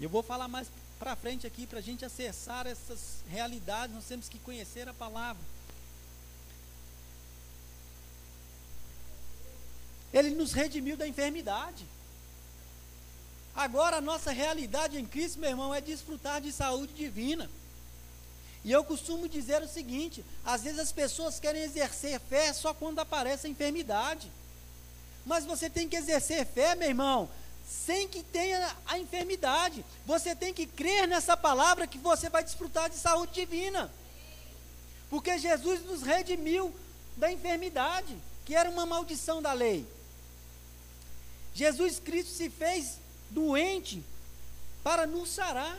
[0.01, 0.69] Eu vou falar mais
[1.03, 3.93] para frente aqui para a gente acessar essas realidades.
[3.93, 5.43] Nós temos que conhecer a palavra.
[10.15, 11.85] Ele nos redimiu da enfermidade.
[13.53, 17.51] Agora a nossa realidade em Cristo, meu irmão, é desfrutar de saúde divina.
[18.65, 23.01] E eu costumo dizer o seguinte: às vezes as pessoas querem exercer fé só quando
[23.01, 24.31] aparece a enfermidade.
[25.27, 27.29] Mas você tem que exercer fé, meu irmão,
[27.69, 29.85] sem que tenha a enfermidade.
[30.07, 33.91] Você tem que crer nessa palavra que você vai desfrutar de saúde divina.
[35.09, 36.75] Porque Jesus nos redimiu
[37.17, 39.87] da enfermidade, que era uma maldição da lei.
[41.55, 42.99] Jesus Cristo se fez
[43.31, 44.03] doente
[44.83, 45.79] para nos sarar.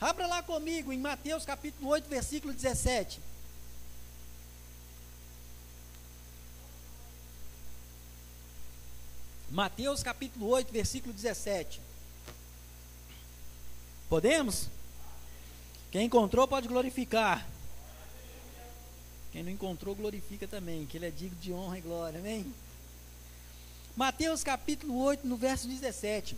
[0.00, 3.20] Abra lá comigo em Mateus capítulo 8, versículo 17.
[9.54, 11.80] Mateus capítulo 8, versículo 17.
[14.08, 14.68] Podemos?
[15.92, 17.46] Quem encontrou pode glorificar.
[19.30, 22.18] Quem não encontrou, glorifica também, que ele é digno de honra e glória.
[22.18, 22.52] Amém?
[23.96, 26.36] Mateus capítulo 8, no verso 17.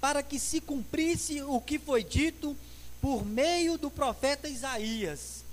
[0.00, 2.56] Para que se cumprisse o que foi dito
[2.98, 5.43] por meio do profeta Isaías.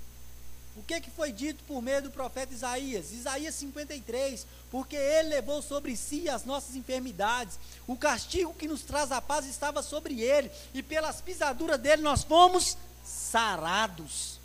[0.74, 3.12] O que, que foi dito por meio do profeta Isaías?
[3.12, 4.46] Isaías 53.
[4.70, 9.44] Porque ele levou sobre si as nossas enfermidades, o castigo que nos traz a paz
[9.46, 14.40] estava sobre ele, e pelas pisaduras dele nós fomos sarados.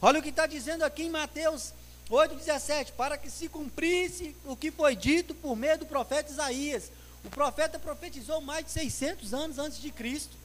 [0.00, 1.74] Olha o que está dizendo aqui em Mateus
[2.10, 6.90] 8,17, para que se cumprisse o que foi dito por meio do profeta Isaías.
[7.24, 10.36] O profeta profetizou mais de 600 anos antes de Cristo.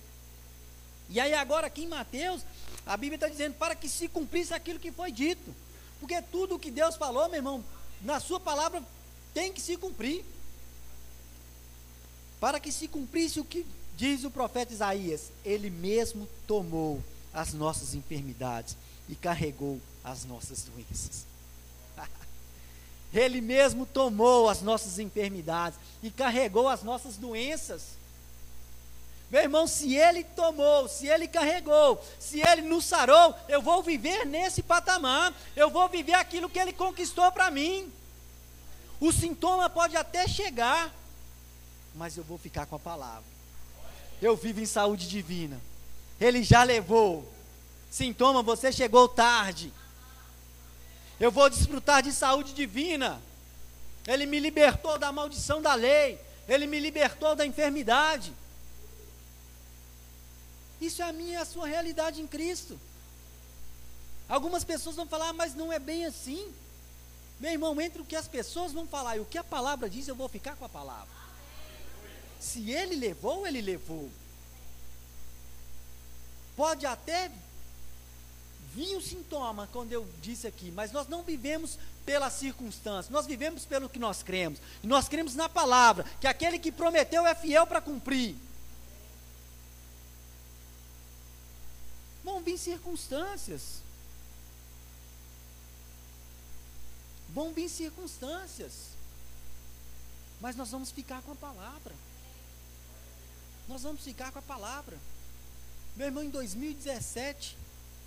[1.11, 2.41] E aí agora aqui em Mateus,
[2.85, 5.53] a Bíblia está dizendo para que se cumprisse aquilo que foi dito.
[5.99, 7.63] Porque tudo o que Deus falou, meu irmão,
[8.01, 8.81] na sua palavra
[9.33, 10.23] tem que se cumprir.
[12.39, 13.65] Para que se cumprisse o que
[13.97, 18.77] diz o profeta Isaías, ele mesmo tomou as nossas enfermidades
[19.09, 21.25] e carregou as nossas doenças.
[23.13, 28.00] Ele mesmo tomou as nossas enfermidades e carregou as nossas doenças.
[29.31, 34.25] Meu irmão, se Ele tomou, se Ele carregou, se Ele nos sarou, eu vou viver
[34.25, 37.89] nesse patamar, eu vou viver aquilo que Ele conquistou para mim.
[38.99, 40.93] O sintoma pode até chegar,
[41.95, 43.23] mas eu vou ficar com a palavra.
[44.21, 45.59] Eu vivo em saúde divina.
[46.19, 47.25] Ele já levou.
[47.89, 49.71] Sintoma, você chegou tarde.
[51.17, 53.21] Eu vou desfrutar de saúde divina.
[54.05, 56.19] Ele me libertou da maldição da lei.
[56.49, 58.33] Ele me libertou da enfermidade.
[60.81, 62.77] Isso é a minha e a sua realidade em Cristo.
[64.27, 66.51] Algumas pessoas vão falar, ah, mas não é bem assim.
[67.39, 70.07] Meu irmão, entre o que as pessoas vão falar e o que a palavra diz,
[70.07, 71.21] eu vou ficar com a palavra.
[72.39, 74.09] Se ele levou, ele levou.
[76.55, 77.31] Pode até
[78.73, 83.65] vinha o sintoma quando eu disse aqui, mas nós não vivemos pelas circunstâncias, nós vivemos
[83.65, 84.59] pelo que nós cremos.
[84.81, 88.35] Nós cremos na palavra, que aquele que prometeu é fiel para cumprir.
[92.23, 93.81] Vão vir circunstâncias.
[97.33, 98.91] Vão vir circunstâncias.
[100.39, 101.93] Mas nós vamos ficar com a palavra.
[103.67, 104.97] Nós vamos ficar com a palavra.
[105.95, 107.57] Meu irmão, em 2017,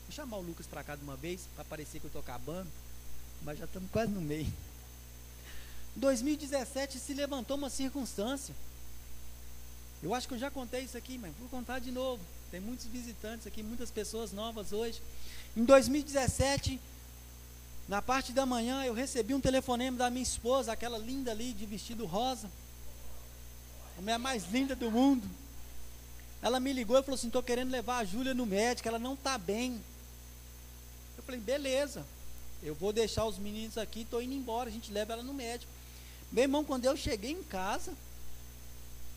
[0.07, 2.71] vou chamar o Lucas para cá de uma vez, para parecer que eu estou acabando,
[3.43, 4.53] mas já estamos quase no meio.
[5.97, 8.55] Em 2017 se levantou uma circunstância.
[10.03, 12.21] Eu acho que eu já contei isso aqui, mas vou contar de novo.
[12.51, 15.01] Tem muitos visitantes aqui, muitas pessoas novas hoje.
[15.57, 16.81] Em 2017,
[17.89, 21.67] na parte da manhã, eu recebi um telefonema da minha esposa, aquela linda ali de
[21.67, 22.51] vestido rosa.
[23.99, 25.29] A mulher mais linda do mundo.
[26.41, 29.15] Ela me ligou e falou assim: estou querendo levar a Júlia no médico, ela não
[29.15, 29.81] está bem.
[31.17, 32.05] Eu falei: beleza,
[32.63, 35.71] eu vou deixar os meninos aqui, estou indo embora, a gente leva ela no médico.
[36.33, 37.93] Meu irmão, quando eu cheguei em casa,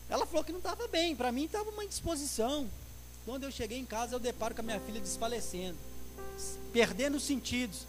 [0.08, 2.68] ela falou que não estava bem, para mim estava uma indisposição.
[3.28, 5.76] Quando eu cheguei em casa, eu deparo com a minha filha desfalecendo,
[6.72, 7.80] perdendo os sentidos.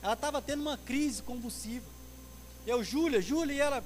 [0.00, 1.84] Ela estava tendo uma crise convulsiva.
[2.64, 3.82] Eu, Júlia, Júlia, e ela.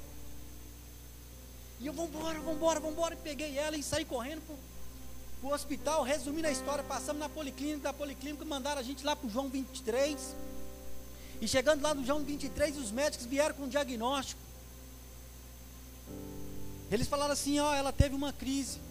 [1.80, 3.14] E eu, vambora, vambora, vambora.
[3.14, 7.84] E peguei ela e saí correndo para o hospital, resumindo a história, passamos na policlínica,
[7.84, 10.36] da policlínica mandaram a gente lá para o João 23.
[11.40, 14.42] E chegando lá no João 23, os médicos vieram com um diagnóstico.
[16.90, 18.87] Eles falaram assim: ó, ela teve uma crise.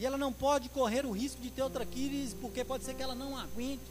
[0.00, 3.02] E ela não pode correr o risco de ter outra crise, porque pode ser que
[3.02, 3.84] ela não aguente.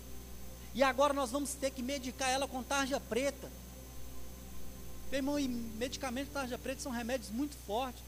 [0.74, 3.47] E agora nós vamos ter que medicar ela com tarja preta.
[5.12, 8.01] Meu irmão, e medicamentos de tarja preta são remédios muito fortes.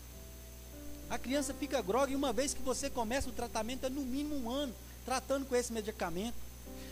[1.11, 4.35] A criança fica grogue e uma vez que você começa o tratamento, é no mínimo
[4.35, 4.73] um ano
[5.05, 6.35] tratando com esse medicamento.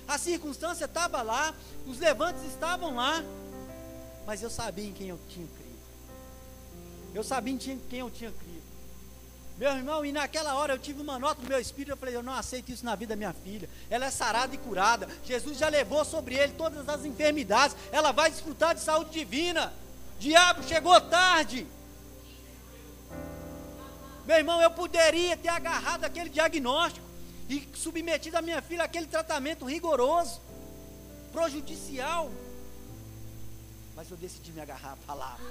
[0.08, 1.56] A circunstância estava lá,
[1.88, 3.24] os levantes estavam lá,
[4.28, 5.80] mas eu sabia em quem eu tinha crido.
[7.16, 8.59] Eu sabia em quem eu tinha crido.
[9.60, 12.24] Meu irmão, e naquela hora eu tive uma nota no meu espírito, eu falei, eu
[12.24, 13.70] não aceito isso na vida da minha filha.
[13.90, 15.06] Ela é sarada e curada.
[15.26, 17.76] Jesus já levou sobre ele todas as enfermidades.
[17.92, 19.74] Ela vai desfrutar de saúde divina.
[20.18, 21.68] Diabo chegou tarde.
[24.26, 27.06] Meu irmão, eu poderia ter agarrado aquele diagnóstico
[27.50, 30.40] e submetido a minha filha àquele tratamento rigoroso,
[31.34, 32.32] prejudicial.
[33.94, 35.44] Mas eu decidi me agarrar à palavra.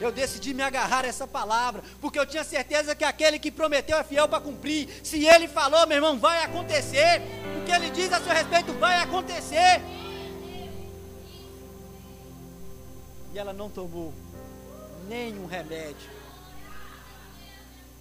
[0.00, 3.96] Eu decidi me agarrar a essa palavra, porque eu tinha certeza que aquele que prometeu
[3.96, 4.88] é fiel para cumprir.
[5.02, 7.22] Se ele falou, meu irmão, vai acontecer.
[7.60, 9.80] O que ele diz a seu respeito vai acontecer.
[13.32, 14.12] E ela não tomou
[15.08, 16.22] nenhum remédio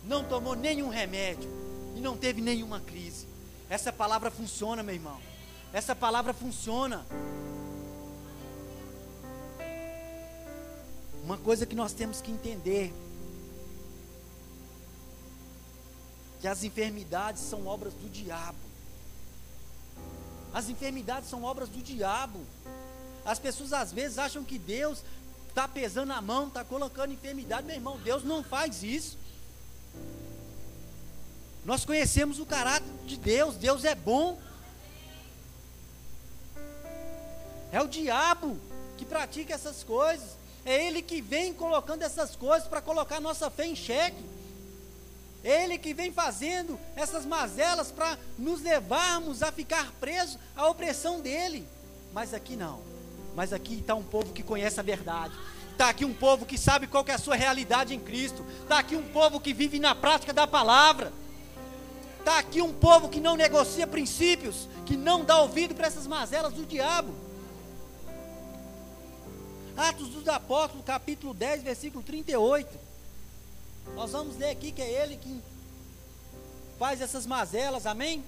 [0.04, 1.50] não tomou nenhum remédio
[1.96, 3.28] e não teve nenhuma crise.
[3.70, 5.20] Essa palavra funciona, meu irmão.
[5.72, 7.06] Essa palavra funciona.
[11.32, 12.94] Uma coisa que nós temos que entender:
[16.42, 18.58] que as enfermidades são obras do diabo.
[20.54, 22.42] As enfermidades são obras do diabo.
[23.24, 25.06] As pessoas às vezes acham que Deus
[25.48, 27.66] está pesando a mão, está colocando enfermidade.
[27.66, 29.18] Meu irmão, Deus não faz isso.
[31.64, 34.38] Nós conhecemos o caráter de Deus, Deus é bom.
[37.72, 38.60] É o diabo
[38.98, 40.41] que pratica essas coisas.
[40.66, 44.24] É ele que vem colocando essas coisas para colocar nossa fé em xeque.
[45.44, 51.20] É ele que vem fazendo essas mazelas para nos levarmos a ficar presos à opressão
[51.20, 51.68] dele.
[52.14, 52.80] Mas aqui não.
[53.36, 55.34] Mas aqui está um povo que conhece a verdade.
[55.72, 58.46] Está aqui um povo que sabe qual que é a sua realidade em Cristo.
[58.62, 61.12] Está aqui um povo que vive na prática da palavra.
[62.20, 66.54] Está aqui um povo que não negocia princípios, que não dá ouvido para essas mazelas
[66.54, 67.12] do diabo.
[69.82, 72.80] Atos dos Apóstolos, capítulo 10, versículo 38.
[73.96, 75.42] Nós vamos ler aqui que é ele que
[76.78, 78.24] faz essas mazelas, amém?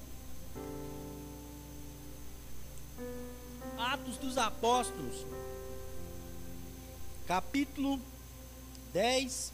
[3.78, 5.26] Atos dos Apóstolos,
[7.28, 8.00] capítulo
[8.94, 9.52] 10,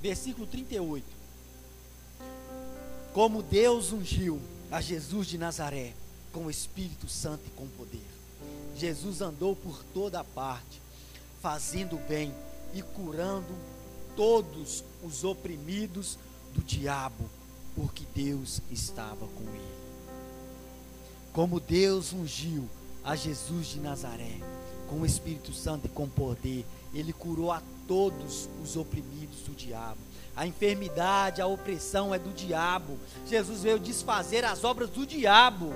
[0.00, 1.18] versículo 38
[3.18, 4.40] como Deus ungiu
[4.70, 5.92] a Jesus de Nazaré
[6.32, 8.07] com o Espírito Santo e com poder.
[8.78, 10.80] Jesus andou por toda parte,
[11.42, 12.34] fazendo bem
[12.72, 13.54] e curando
[14.16, 16.18] todos os oprimidos
[16.54, 17.28] do diabo,
[17.74, 19.78] porque Deus estava com ele.
[21.32, 22.68] Como Deus ungiu
[23.04, 24.38] a Jesus de Nazaré
[24.88, 26.64] com o Espírito Santo e com poder,
[26.94, 30.08] ele curou a todos os oprimidos do diabo
[30.38, 32.96] a enfermidade, a opressão é do diabo.
[33.26, 35.74] Jesus veio desfazer as obras do diabo.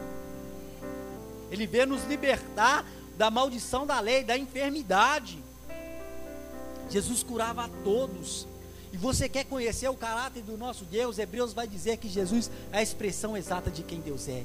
[1.53, 2.85] Ele veio nos libertar
[3.17, 5.39] da maldição da lei, da enfermidade.
[6.89, 8.49] Jesus curava a todos.
[8.91, 11.19] E você quer conhecer o caráter do nosso Deus?
[11.19, 14.45] Hebreus vai dizer que Jesus é a expressão exata de quem Deus é.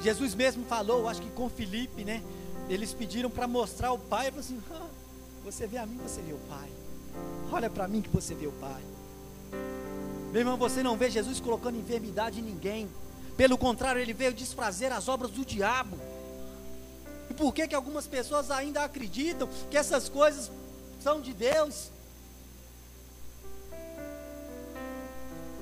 [0.00, 2.22] Jesus mesmo falou, acho que com Felipe, né?
[2.68, 4.26] Eles pediram para mostrar o Pai.
[4.26, 4.60] Ele falou assim:
[5.44, 6.68] Você vê a mim, você vê o Pai.
[7.52, 8.82] Olha para mim que você vê o Pai.
[10.32, 12.88] Meu irmão, você não vê Jesus colocando enfermidade em ninguém.
[13.36, 15.98] Pelo contrário, ele veio desfazer as obras do diabo.
[17.28, 20.50] E por que, que algumas pessoas ainda acreditam que essas coisas
[21.00, 21.90] são de Deus?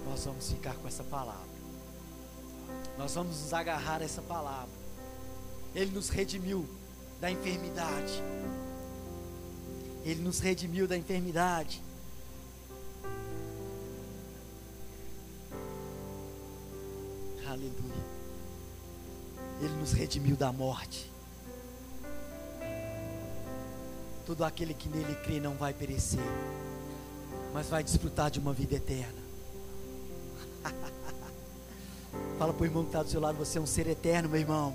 [0.07, 1.55] Nós vamos ficar com essa palavra.
[2.97, 4.85] Nós vamos nos agarrar a essa palavra.
[5.75, 6.68] Ele nos redimiu
[7.20, 8.22] da enfermidade.
[10.05, 11.83] Ele nos redimiu da enfermidade.
[17.47, 18.14] Aleluia.
[19.61, 21.11] Ele nos redimiu da morte.
[24.26, 26.20] Todo aquele que nele crê não vai perecer,
[27.53, 29.22] mas vai desfrutar de uma vida eterna.
[32.38, 34.40] Fala para o irmão que está do seu lado, você é um ser eterno, meu
[34.40, 34.74] irmão.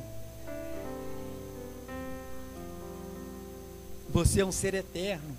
[4.09, 5.35] Você é um ser eterno.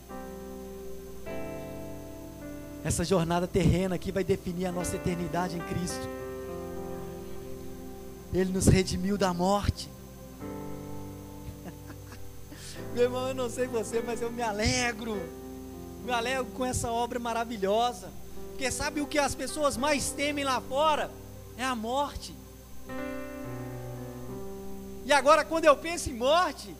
[2.83, 6.20] Essa jornada terrena aqui vai definir a nossa eternidade em Cristo.
[8.33, 9.91] Ele nos redimiu da morte.
[12.95, 15.21] Meu irmão, eu não sei você, mas eu me alegro.
[16.05, 18.11] Me alegro com essa obra maravilhosa.
[18.51, 21.11] Porque sabe o que as pessoas mais temem lá fora?
[21.57, 22.35] É a morte.
[25.05, 26.75] E agora, quando eu penso em morte,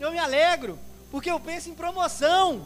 [0.00, 0.78] eu me alegro,
[1.10, 2.64] porque eu penso em promoção.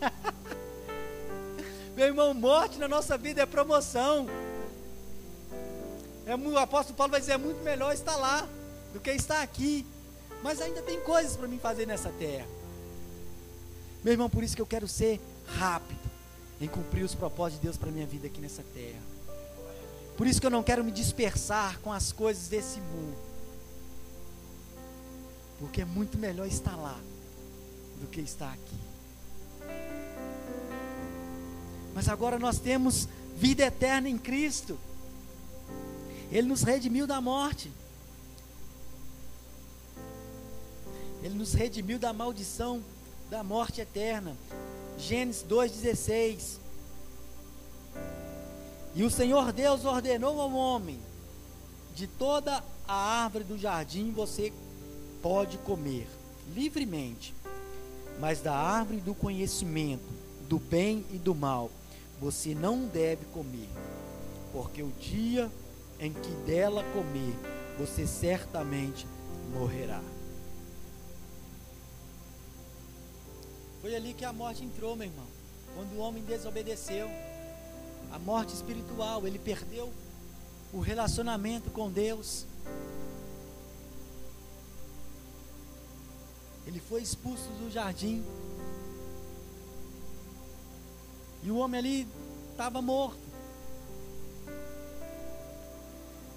[1.96, 4.26] Meu irmão, morte na nossa vida é promoção.
[6.32, 8.48] É, o apóstolo Paulo vai dizer: é muito melhor estar lá
[8.94, 9.86] do que estar aqui.
[10.42, 12.48] Mas ainda tem coisas para mim fazer nessa terra.
[14.02, 16.00] Meu irmão, por isso que eu quero ser rápido
[16.58, 19.00] em cumprir os propósitos de Deus para minha vida aqui nessa terra.
[20.16, 23.16] Por isso que eu não quero me dispersar com as coisas desse mundo.
[25.60, 26.98] Porque é muito melhor estar lá
[28.00, 28.76] do que estar aqui.
[31.94, 33.06] Mas agora nós temos
[33.36, 34.78] vida eterna em Cristo.
[36.32, 37.70] Ele nos redimiu da morte.
[41.22, 42.82] Ele nos redimiu da maldição
[43.28, 44.34] da morte eterna.
[44.96, 46.58] Gênesis 2,16.
[48.94, 50.98] E o Senhor Deus ordenou ao homem:
[51.94, 54.50] de toda a árvore do jardim você
[55.20, 56.08] pode comer
[56.54, 57.34] livremente,
[58.18, 60.04] mas da árvore do conhecimento,
[60.48, 61.70] do bem e do mal,
[62.18, 63.68] você não deve comer,
[64.50, 65.50] porque o dia
[66.02, 67.32] em que dela comer,
[67.78, 69.06] você certamente
[69.52, 70.02] morrerá.
[73.80, 75.26] Foi ali que a morte entrou, meu irmão.
[75.76, 77.08] Quando o homem desobedeceu,
[78.10, 79.92] a morte espiritual, ele perdeu
[80.72, 82.46] o relacionamento com Deus.
[86.66, 88.24] Ele foi expulso do jardim.
[91.44, 92.08] E o homem ali
[92.50, 93.31] estava morto.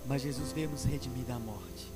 [0.08, 1.92] Mas Jesus veio nos redimir da morte.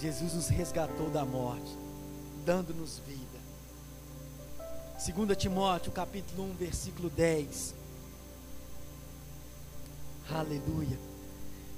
[0.00, 1.76] Jesus nos resgatou da morte,
[2.44, 3.20] dando-nos vida.
[5.04, 7.74] 2 Timóteo, capítulo 1, versículo 10.
[10.30, 10.98] Aleluia.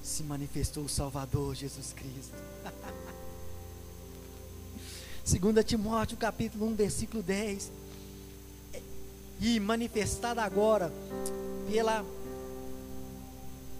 [0.03, 2.37] Se manifestou o Salvador Jesus Cristo.
[5.25, 7.73] 2 Timóteo, capítulo 1, versículo 10.
[9.41, 10.93] E manifestada agora
[11.71, 12.05] pela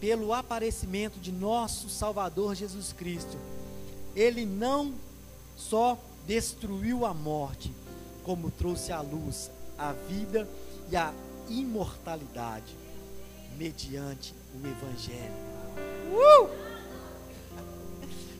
[0.03, 3.39] pelo aparecimento de nosso Salvador Jesus Cristo.
[4.17, 4.93] Ele não
[5.57, 5.97] só
[6.27, 7.73] destruiu a morte,
[8.25, 9.49] como trouxe à luz
[9.79, 10.49] a vida
[10.91, 11.15] e a
[11.49, 12.77] imortalidade
[13.57, 15.33] mediante o Evangelho.
[16.11, 16.51] Uh!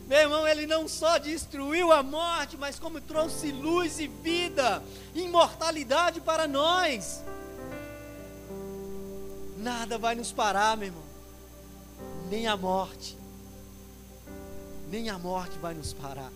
[0.05, 4.83] Meu irmão, ele não só destruiu a morte, mas como trouxe luz e vida,
[5.15, 7.23] imortalidade para nós.
[9.59, 11.12] Nada vai nos parar, meu irmão
[12.29, 13.17] nem a morte,
[14.89, 16.31] nem a morte vai nos parar.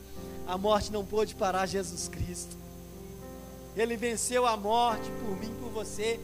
[0.47, 2.55] A morte não pôde parar Jesus Cristo.
[3.75, 6.19] Ele venceu a morte por mim, por você.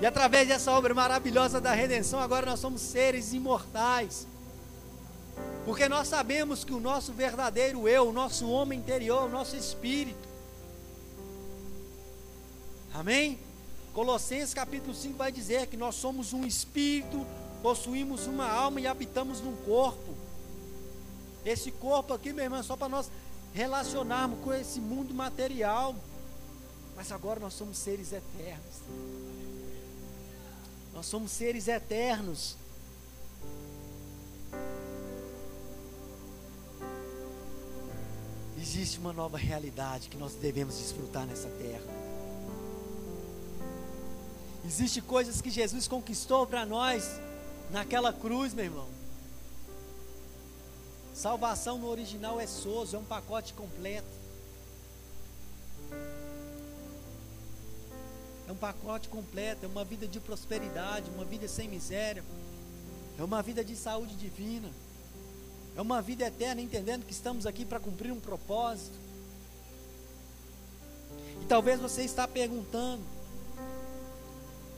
[0.00, 4.26] E através dessa obra maravilhosa da redenção, agora nós somos seres imortais.
[5.64, 10.28] Porque nós sabemos que o nosso verdadeiro eu, o nosso homem interior, o nosso espírito.
[12.94, 13.38] Amém?
[13.96, 17.26] Colossenses capítulo 5 vai dizer que nós somos um espírito,
[17.62, 20.14] possuímos uma alma e habitamos num corpo.
[21.46, 23.10] Esse corpo aqui, meu irmão, é só para nós
[23.54, 25.96] relacionarmos com esse mundo material.
[26.94, 28.82] Mas agora nós somos seres eternos.
[30.92, 32.54] Nós somos seres eternos.
[38.60, 42.05] Existe uma nova realidade que nós devemos desfrutar nessa terra.
[44.66, 47.20] Existem coisas que Jesus conquistou para nós
[47.70, 48.88] naquela cruz, meu irmão.
[51.14, 54.08] Salvação no original é soso, é um pacote completo.
[58.48, 62.24] É um pacote completo, é uma vida de prosperidade, uma vida sem miséria,
[63.18, 64.70] é uma vida de saúde divina,
[65.76, 68.98] é uma vida eterna, entendendo que estamos aqui para cumprir um propósito.
[71.42, 73.15] E talvez você está perguntando: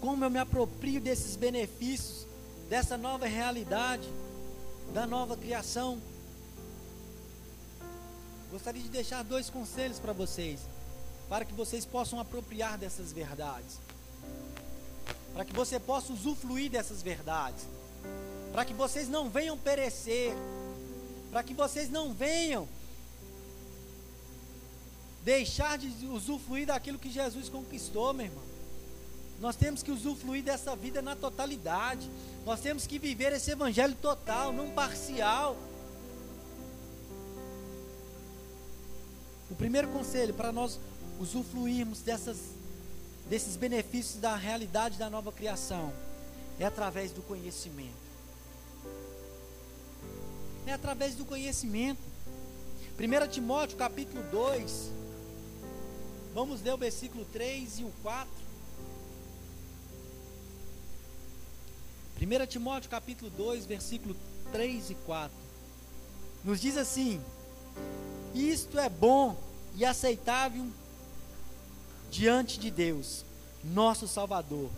[0.01, 2.27] como eu me aproprio desses benefícios,
[2.69, 4.09] dessa nova realidade,
[4.93, 6.01] da nova criação?
[8.51, 10.61] Gostaria de deixar dois conselhos para vocês
[11.29, 13.79] para que vocês possam apropriar dessas verdades,
[15.35, 17.67] para que você possa usufruir dessas verdades,
[18.53, 20.33] para que vocês não venham perecer,
[21.31, 22.67] para que vocês não venham
[25.23, 28.48] deixar de usufruir daquilo que Jesus conquistou, meu irmão.
[29.41, 32.11] Nós temos que usufruir dessa vida na totalidade.
[32.45, 35.57] Nós temos que viver esse evangelho total, não parcial.
[39.51, 40.79] O primeiro conselho para nós
[41.21, 42.39] usufruirmos dessas,
[43.29, 45.93] desses benefícios da realidade da nova criação
[46.59, 48.09] é através do conhecimento.
[50.67, 52.01] É através do conhecimento.
[52.99, 54.91] 1 Timóteo capítulo 2.
[56.35, 58.48] Vamos ler o versículo 3 e o 4.
[62.21, 64.17] 1 Timóteo capítulo 2, versículo
[64.51, 65.37] 3 e 4.
[66.45, 67.21] Nos diz assim:
[68.35, 69.37] Isto é bom
[69.77, 70.67] e aceitável
[72.11, 73.25] diante de Deus,
[73.63, 74.69] nosso Salvador,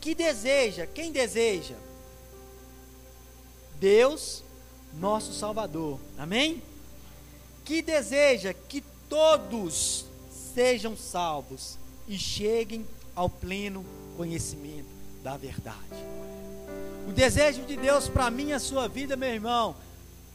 [0.00, 1.74] que deseja, quem deseja?
[3.80, 4.44] Deus,
[4.94, 6.62] nosso Salvador, amém?
[7.64, 10.04] Que deseja que todos
[10.54, 11.76] sejam salvos
[12.06, 13.84] e cheguem ao pleno
[14.16, 15.78] conhecimento da verdade.
[17.08, 19.74] O desejo de Deus para mim e a sua vida, meu irmão,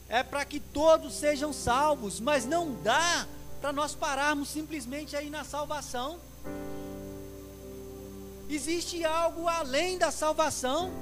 [0.08, 3.26] é para que todos sejam salvos, mas não dá
[3.60, 6.18] para nós pararmos simplesmente aí na salvação.
[8.48, 10.92] Existe algo além da salvação.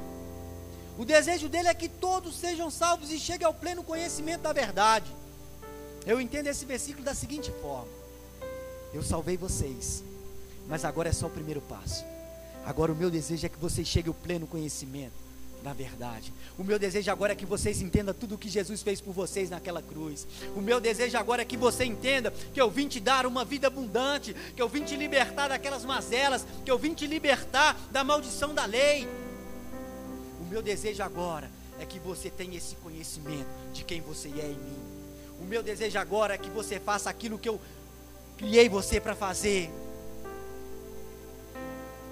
[0.96, 5.12] O desejo dele é que todos sejam salvos e cheguem ao pleno conhecimento da verdade.
[6.06, 7.88] Eu entendo esse versículo da seguinte forma:
[8.92, 10.02] Eu salvei vocês,
[10.68, 12.04] mas agora é só o primeiro passo.
[12.64, 15.24] Agora o meu desejo é que vocês cheguem ao pleno conhecimento
[15.64, 16.30] na verdade.
[16.58, 19.48] O meu desejo agora é que vocês entendam tudo o que Jesus fez por vocês
[19.48, 20.26] naquela cruz.
[20.54, 23.68] O meu desejo agora é que você entenda que eu vim te dar uma vida
[23.68, 28.54] abundante, que eu vim te libertar daquelas mazelas, que eu vim te libertar da maldição
[28.54, 29.08] da lei.
[30.38, 31.50] O meu desejo agora
[31.80, 34.78] é que você tenha esse conhecimento de quem você é em mim.
[35.40, 37.58] O meu desejo agora é que você faça aquilo que eu
[38.36, 39.70] criei você para fazer.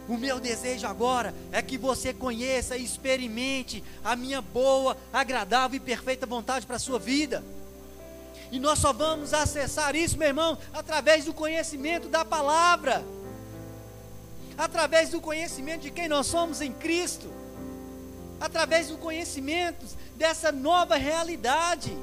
[0.09, 5.80] O meu desejo agora é que você conheça e experimente a minha boa, agradável e
[5.80, 7.42] perfeita vontade para a sua vida.
[8.50, 13.03] E nós só vamos acessar isso, meu irmão, através do conhecimento da palavra,
[14.59, 17.32] através do conhecimento de quem nós somos em Cristo,
[18.40, 19.86] através do conhecimento
[20.16, 21.96] dessa nova realidade.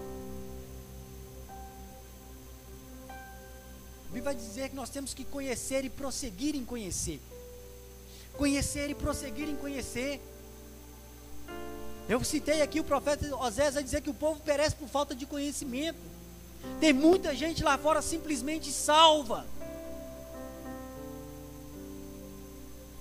[3.09, 7.19] A Bíblia vai dizer que nós temos que conhecer e prosseguir em conhecer
[8.39, 10.21] conhecer e prosseguir em conhecer.
[12.07, 15.25] Eu citei aqui o profeta Osés a dizer que o povo perece por falta de
[15.25, 15.99] conhecimento.
[16.79, 19.45] Tem muita gente lá fora simplesmente salva.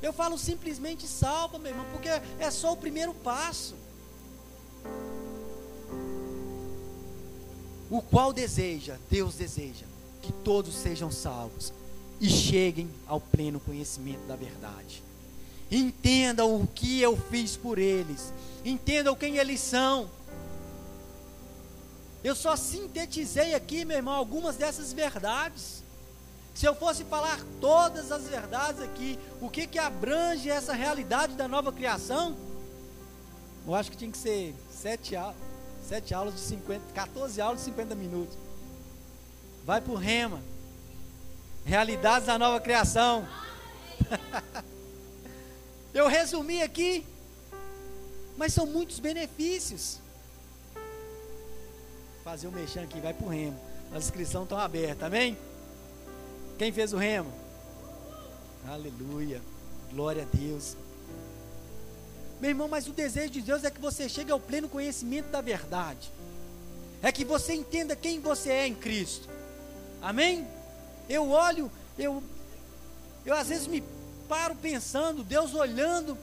[0.03, 3.77] Eu falo simplesmente salva, meu irmão, porque é só o primeiro passo.
[7.89, 9.87] O qual deseja, Deus deseja,
[10.21, 11.73] que todos sejam salvos
[12.21, 15.08] e cheguem ao pleno conhecimento da verdade.
[15.71, 18.33] Entendam o que eu fiz por eles.
[18.65, 20.11] Entendam quem eles são.
[22.25, 25.83] Eu só sintetizei aqui, meu irmão, algumas dessas verdades.
[26.55, 31.47] Se eu fosse falar todas as verdades aqui, o que que abrange essa realidade da
[31.47, 32.37] nova criação?
[33.67, 35.15] Eu acho que tinha que ser sete,
[35.87, 38.37] sete aulas de 50, 14 aulas de 50 minutos.
[39.65, 40.41] Vai para o rema.
[41.65, 43.29] Realidades da nova criação.
[45.99, 47.05] Eu resumi aqui,
[48.37, 49.99] mas são muitos benefícios.
[52.23, 53.59] Fazer o um mexão aqui, vai para o remo.
[53.93, 55.37] As inscrições estão abertas, amém?
[56.57, 57.33] Quem fez o remo?
[58.69, 59.43] Aleluia,
[59.91, 60.77] glória a Deus.
[62.41, 65.41] Meu irmão, mas o desejo de Deus é que você chegue ao pleno conhecimento da
[65.41, 66.13] verdade.
[67.03, 69.29] É que você entenda quem você é em Cristo.
[70.01, 70.47] Amém?
[71.09, 71.69] Eu olho,
[71.99, 72.23] eu,
[73.27, 73.83] eu às vezes me
[74.29, 76.17] paro pensando, Deus olhando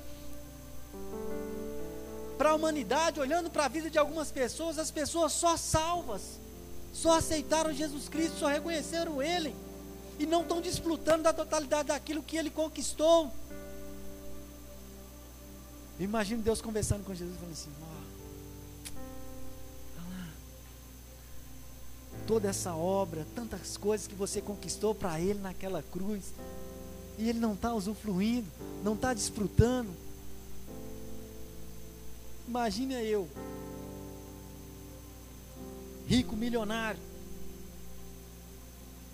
[2.38, 6.39] para a humanidade, olhando para a vida de algumas pessoas, as pessoas só salvas,
[6.93, 9.56] só aceitaram Jesus Cristo, só reconheceram Ele,
[10.20, 13.32] e não estão desfrutando da totalidade daquilo que Ele conquistou.
[15.99, 17.72] Imagino Deus conversando com Jesus, falando assim:
[22.28, 26.34] toda essa obra, tantas coisas que você conquistou para Ele naquela cruz,
[27.18, 28.47] e Ele não está usufruindo,
[28.84, 29.89] não está desfrutando.
[32.47, 33.28] Imagina eu,
[36.07, 36.99] rico, milionário,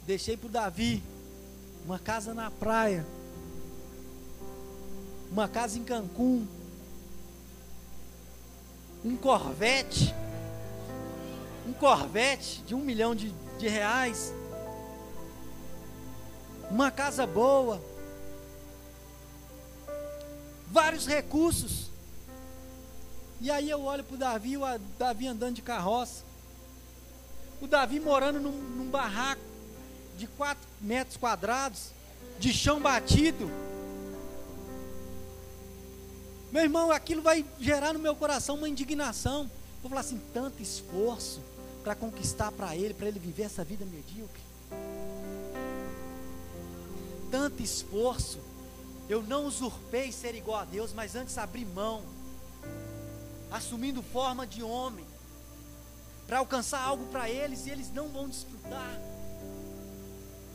[0.06, 1.02] deixei para o Davi
[1.86, 3.06] uma casa na praia,
[5.32, 6.46] uma casa em Cancún,
[9.06, 10.14] um Corvette,
[11.68, 14.34] um Corvette de um milhão de, de reais,
[16.70, 17.82] uma casa boa,
[20.72, 21.90] vários recursos.
[23.40, 24.62] E aí eu olho para o Davi, o
[24.98, 26.24] Davi andando de carroça,
[27.60, 29.42] o Davi morando num, num barraco
[30.18, 31.90] de 4 metros quadrados,
[32.40, 33.50] de chão batido.
[36.52, 39.50] Meu irmão, aquilo vai gerar no meu coração uma indignação.
[39.82, 41.42] Vou falar assim: tanto esforço
[41.84, 44.42] para conquistar para ele, para ele viver essa vida medíocre.
[47.32, 48.51] Tanto esforço.
[49.10, 52.04] Eu não usurpei ser igual a Deus, mas antes abri mão,
[53.52, 55.06] assumindo forma de homem,
[56.28, 59.00] para alcançar algo para eles e eles não vão desfrutar.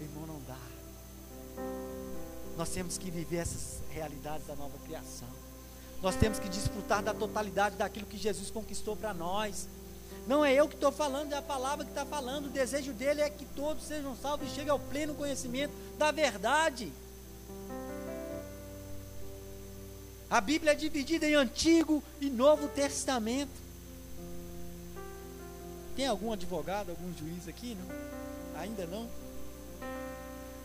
[0.00, 0.56] Irmão, não dá.
[2.56, 5.28] Nós temos que viver essas realidades da nova criação.
[6.02, 9.68] Nós temos que desfrutar da totalidade daquilo que Jesus conquistou para nós.
[10.26, 12.46] Não é eu que estou falando, é a palavra que está falando.
[12.46, 16.92] O desejo dele é que todos sejam salvos e cheguem ao pleno conhecimento da verdade.
[20.28, 23.52] A Bíblia é dividida em Antigo e Novo Testamento.
[25.94, 27.76] Tem algum advogado, algum juiz aqui?
[27.76, 28.60] Não?
[28.60, 29.08] Ainda não?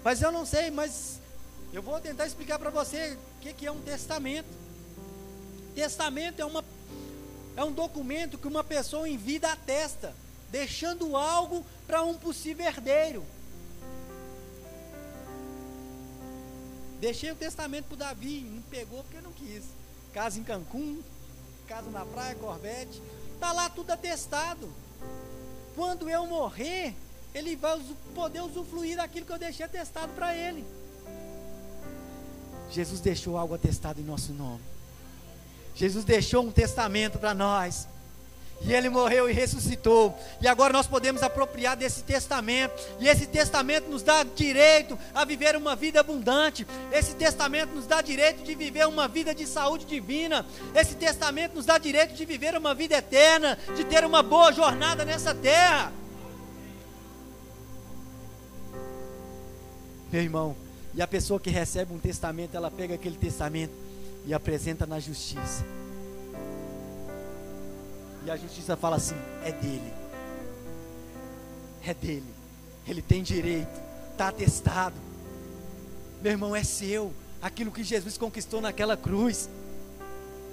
[0.03, 1.19] Mas eu não sei, mas
[1.71, 4.49] eu vou tentar explicar para você o que, que é um testamento.
[5.75, 6.65] Testamento é, uma,
[7.55, 10.13] é um documento que uma pessoa em vida atesta,
[10.49, 13.23] deixando algo para um possível herdeiro.
[17.01, 19.63] Deixei o testamento para Davi, não pegou porque não quis.
[20.13, 21.01] Casa em Cancún,
[21.67, 23.01] casa na praia, Corvette,
[23.33, 24.71] está lá tudo atestado.
[25.75, 26.93] Quando eu morrer,
[27.33, 27.81] ele vai
[28.13, 30.63] poder usufruir daquilo que eu deixei atestado para ele.
[32.69, 34.61] Jesus deixou algo atestado em nosso nome.
[35.73, 37.87] Jesus deixou um testamento para nós.
[38.63, 40.15] E ele morreu e ressuscitou.
[40.39, 42.73] E agora nós podemos apropriar desse testamento.
[42.99, 46.67] E esse testamento nos dá direito a viver uma vida abundante.
[46.91, 50.45] Esse testamento nos dá direito de viver uma vida de saúde divina.
[50.75, 55.03] Esse testamento nos dá direito de viver uma vida eterna, de ter uma boa jornada
[55.03, 55.91] nessa terra.
[60.11, 60.55] Meu irmão,
[60.93, 63.73] e a pessoa que recebe um testamento, ela pega aquele testamento
[64.25, 65.65] e apresenta na justiça.
[68.25, 69.93] E a justiça fala assim: é dele.
[71.85, 72.33] É dele.
[72.87, 73.81] Ele tem direito.
[74.11, 74.95] Está atestado.
[76.21, 77.13] Meu irmão, é seu.
[77.41, 79.49] Aquilo que Jesus conquistou naquela cruz.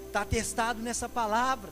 [0.06, 1.70] Está atestado nessa palavra.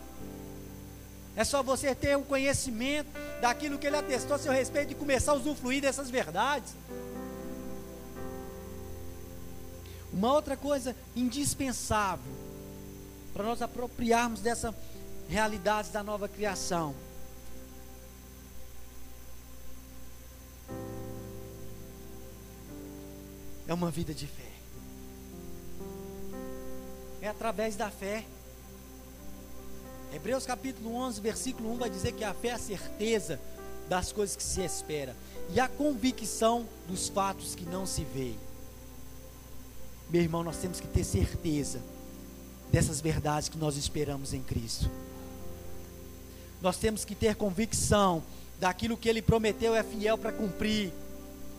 [1.34, 3.08] É só você ter o conhecimento
[3.40, 6.74] daquilo que ele atestou a seu respeito e começar a usufruir dessas verdades.
[10.12, 12.32] Uma outra coisa indispensável
[13.34, 14.74] para nós apropriarmos dessa
[15.28, 16.94] realidade da nova criação.
[23.66, 24.52] É uma vida de fé.
[27.20, 28.24] É através da fé.
[30.12, 33.40] Hebreus capítulo 11, versículo 1 vai dizer que a fé é a certeza
[33.88, 35.16] das coisas que se espera
[35.50, 38.38] e a convicção dos fatos que não se veem.
[40.08, 41.80] Meu irmão, nós temos que ter certeza
[42.70, 44.88] dessas verdades que nós esperamos em Cristo.
[46.66, 48.20] Nós temos que ter convicção
[48.58, 50.92] daquilo que Ele prometeu é fiel para cumprir.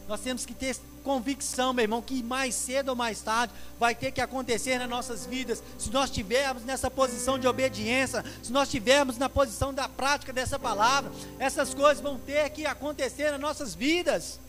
[0.05, 4.12] Nós temos que ter convicção, meu irmão, que mais cedo ou mais tarde vai ter
[4.12, 5.64] que acontecer nas nossas vidas.
[5.80, 10.60] Se nós estivermos nessa posição de obediência, se nós estivermos na posição da prática dessa
[10.60, 14.41] palavra, essas coisas vão ter que acontecer nas nossas vidas.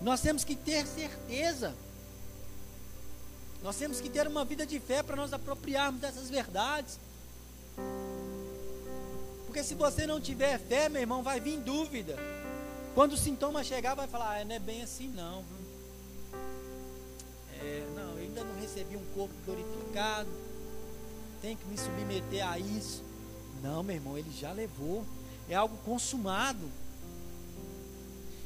[0.00, 1.74] Nós temos que ter certeza
[3.62, 6.98] Nós temos que ter uma vida de fé para nós apropriarmos dessas verdades.
[9.46, 12.16] Porque se você não tiver fé, meu irmão, vai vir dúvida.
[12.94, 15.44] Quando o sintoma chegar, vai falar: ah, não é bem assim, não.
[17.60, 20.28] É, não, eu ainda não recebi um corpo glorificado.
[21.40, 23.04] Tenho que me submeter a isso.
[23.62, 25.04] Não, meu irmão, ele já levou.
[25.48, 26.68] É algo consumado.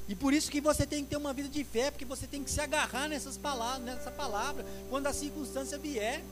[0.08, 2.44] E por isso que você tem que ter uma vida de fé, porque você tem
[2.44, 6.22] que se agarrar nessas palavras, nessa palavra, quando a circunstância vier.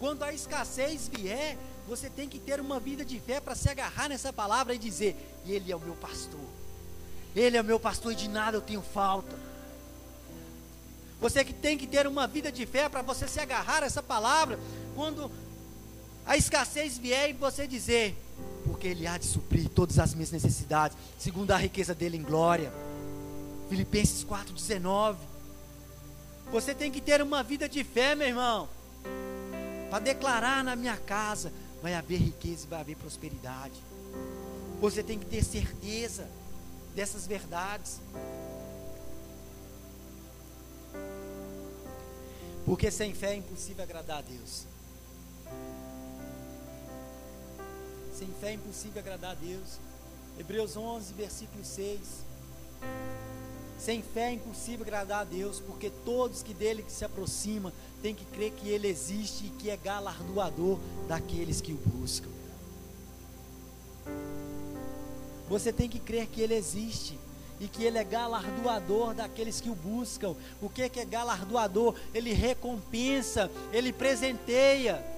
[0.00, 1.56] Quando a escassez vier,
[1.86, 5.16] você tem que ter uma vida de fé para se agarrar nessa palavra e dizer:
[5.46, 6.40] Ele é o meu pastor.
[7.34, 9.36] Ele é o meu pastor e de nada eu tenho falta.
[11.20, 14.58] Você que tem que ter uma vida de fé para você se agarrar essa palavra
[14.94, 15.30] quando
[16.26, 18.16] a escassez vier e você dizer:
[18.64, 22.72] Porque Ele há de suprir todas as minhas necessidades, segundo a riqueza dele em glória.
[23.68, 25.16] Filipenses 4,19.
[26.50, 28.68] Você tem que ter uma vida de fé, meu irmão,
[29.90, 33.82] para declarar na minha casa: vai haver riqueza e vai haver prosperidade.
[34.80, 36.28] Você tem que ter certeza
[36.94, 38.00] dessas verdades.
[42.64, 44.66] Porque sem fé é impossível agradar a Deus.
[48.14, 49.80] Sem fé é impossível agradar a Deus.
[50.38, 51.98] Hebreus 11, versículo 6.
[53.76, 58.14] Sem fé é impossível agradar a Deus, porque todos que dele que se aproximam têm
[58.14, 62.28] que crer que ele existe e que é galardoador daqueles que o buscam.
[65.48, 67.18] Você tem que crer que ele existe
[67.60, 70.36] e que ele é galardoador daqueles que o buscam.
[70.62, 71.96] O que é galardoador?
[72.14, 75.13] Ele recompensa, ele presenteia.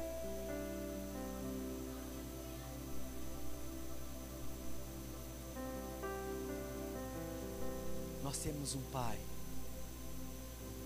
[8.37, 9.18] Nós temos um Pai.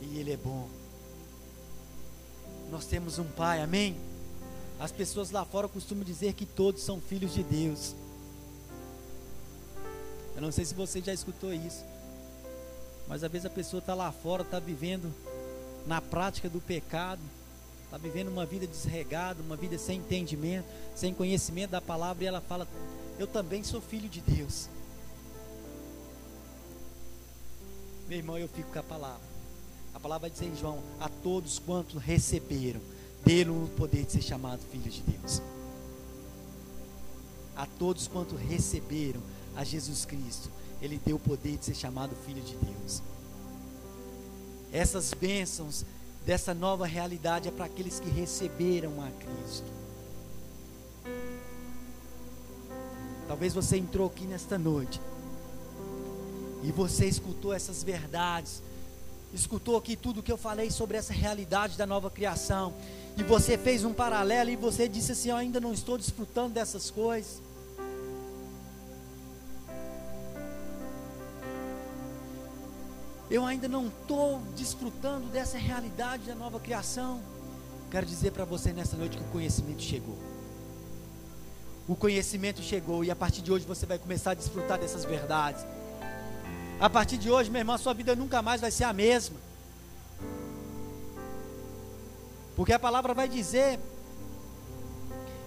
[0.01, 0.69] E Ele é bom.
[2.71, 3.97] Nós temos um Pai, amém?
[4.79, 7.97] As pessoas lá fora costumam dizer que todos são filhos de Deus.
[10.37, 11.85] Eu não sei se você já escutou isso.
[13.09, 15.13] Mas às vezes a pessoa está lá fora, está vivendo
[15.85, 17.21] na prática do pecado,
[17.85, 22.41] está vivendo uma vida desregada, uma vida sem entendimento, sem conhecimento da palavra, e ela
[22.41, 22.69] fala:
[23.19, 24.69] Eu também sou filho de Deus.
[28.11, 29.23] Meu irmão, eu fico com a palavra.
[29.95, 32.81] A palavra dizer em João: A todos quantos receberam,
[33.25, 35.41] deram o poder de ser chamado filhos de Deus.
[37.55, 39.21] A todos quantos receberam
[39.55, 40.51] a Jesus Cristo,
[40.83, 43.01] Ele deu o poder de ser chamado filho de Deus.
[44.73, 45.85] Essas bênçãos
[46.27, 49.71] dessa nova realidade é para aqueles que receberam a Cristo.
[53.29, 55.01] Talvez você entrou aqui nesta noite
[56.63, 58.63] e você escutou essas verdades,
[59.33, 62.75] escutou aqui tudo que eu falei sobre essa realidade da nova criação,
[63.17, 66.91] e você fez um paralelo e você disse assim: Eu ainda não estou desfrutando dessas
[66.91, 67.41] coisas.
[73.31, 77.23] Eu ainda não estou desfrutando dessa realidade da nova criação.
[77.89, 80.19] Quero dizer para você nessa noite que o conhecimento chegou.
[81.87, 85.65] O conhecimento chegou e a partir de hoje você vai começar a desfrutar dessas verdades.
[86.81, 89.37] A partir de hoje, meu irmão, a sua vida nunca mais vai ser a mesma.
[92.57, 93.79] Porque a palavra vai dizer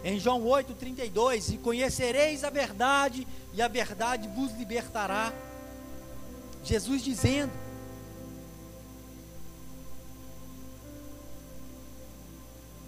[0.03, 5.33] em João 8:32, e conhecereis a verdade, e a verdade vos libertará.
[6.63, 7.51] Jesus dizendo: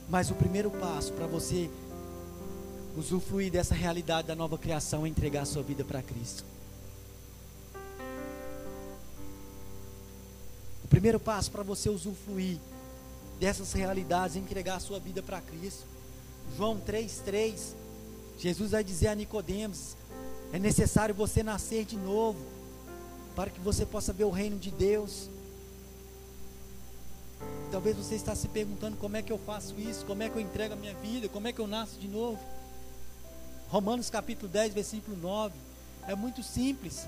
[0.08, 1.68] Mas o primeiro passo para você
[2.96, 6.55] usufruir dessa realidade da nova criação é entregar a sua vida para Cristo.
[10.96, 12.58] Primeiro passo para você usufruir
[13.38, 15.86] dessas realidades entregar a sua vida para Cristo.
[16.56, 17.76] João 3:3.
[18.40, 19.98] Jesus vai dizer a Nicodemos:
[20.54, 22.40] é necessário você nascer de novo
[23.36, 25.30] para que você possa ver o reino de Deus.
[27.74, 30.42] Talvez você está se perguntando como é que eu faço isso, como é que eu
[30.42, 32.40] entrego a minha vida, como é que eu nasço de novo.
[33.68, 35.54] Romanos capítulo 10, versículo 9.
[36.08, 37.06] É muito simples.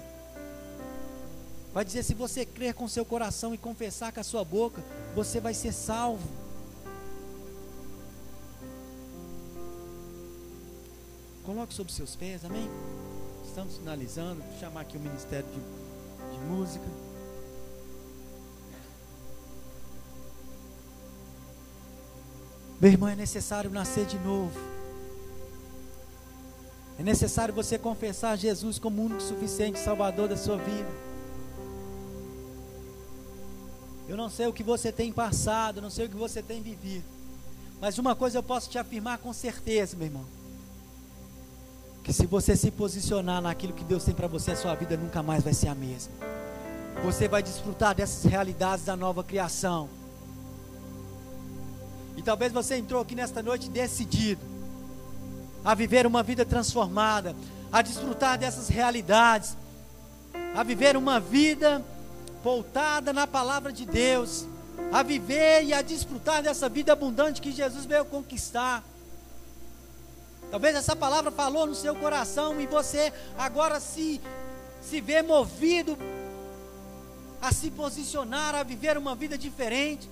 [1.78, 5.40] Vai dizer: se você crer com seu coração e confessar com a sua boca, você
[5.40, 6.28] vai ser salvo.
[11.46, 12.68] Coloque sobre seus pés, amém?
[13.46, 14.42] Estamos finalizando.
[14.42, 16.84] Vou chamar aqui o Ministério de, de Música.
[22.82, 24.60] Meu irmão, é necessário nascer de novo.
[26.98, 31.07] É necessário você confessar Jesus como o único suficiente Salvador da sua vida.
[34.08, 37.04] Eu não sei o que você tem passado, não sei o que você tem vivido.
[37.82, 40.26] Mas uma coisa eu posso te afirmar com certeza, meu irmão.
[42.04, 45.22] Que se você se posicionar naquilo que Deus tem para você, a sua vida nunca
[45.22, 46.14] mais vai ser a mesma.
[47.04, 49.90] Você vai desfrutar dessas realidades da nova criação.
[52.16, 54.42] E talvez você entrou aqui nesta noite decidido
[55.64, 57.36] a viver uma vida transformada,
[57.72, 59.56] a desfrutar dessas realidades,
[60.56, 61.84] a viver uma vida
[62.48, 64.46] voltada na palavra de Deus,
[64.90, 68.82] a viver e a desfrutar dessa vida abundante que Jesus veio conquistar.
[70.50, 74.22] Talvez essa palavra falou no seu coração e você agora se
[74.82, 75.98] se vê movido
[77.42, 80.10] a se posicionar, a viver uma vida diferente.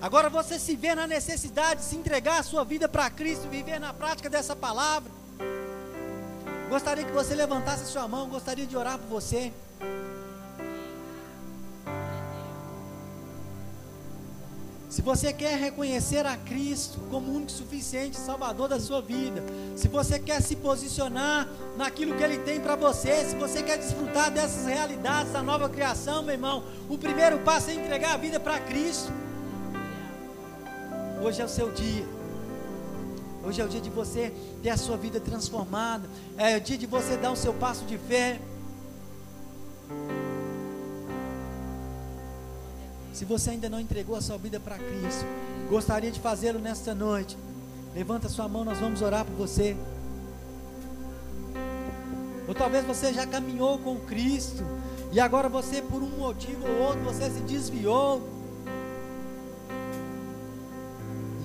[0.00, 3.78] Agora você se vê na necessidade de se entregar a sua vida para Cristo viver
[3.78, 5.12] na prática dessa palavra.
[6.70, 9.52] Gostaria que você levantasse a sua mão, gostaria de orar por você.
[14.98, 19.44] Se você quer reconhecer a Cristo como único suficiente Salvador da sua vida,
[19.76, 24.28] se você quer se posicionar naquilo que Ele tem para você, se você quer desfrutar
[24.28, 28.58] dessas realidades da nova criação, meu irmão, o primeiro passo é entregar a vida para
[28.58, 29.12] Cristo.
[31.22, 32.04] Hoje é o seu dia.
[33.44, 34.34] Hoje é o dia de você
[34.64, 36.10] ter a sua vida transformada.
[36.36, 38.40] É o dia de você dar o seu passo de fé.
[43.18, 45.26] Se você ainda não entregou a sua vida para Cristo,
[45.68, 47.36] gostaria de fazê-lo nesta noite.
[47.92, 49.76] Levanta sua mão, nós vamos orar por você.
[52.46, 54.64] Ou talvez você já caminhou com Cristo
[55.10, 58.22] e agora você por um motivo ou outro você se desviou.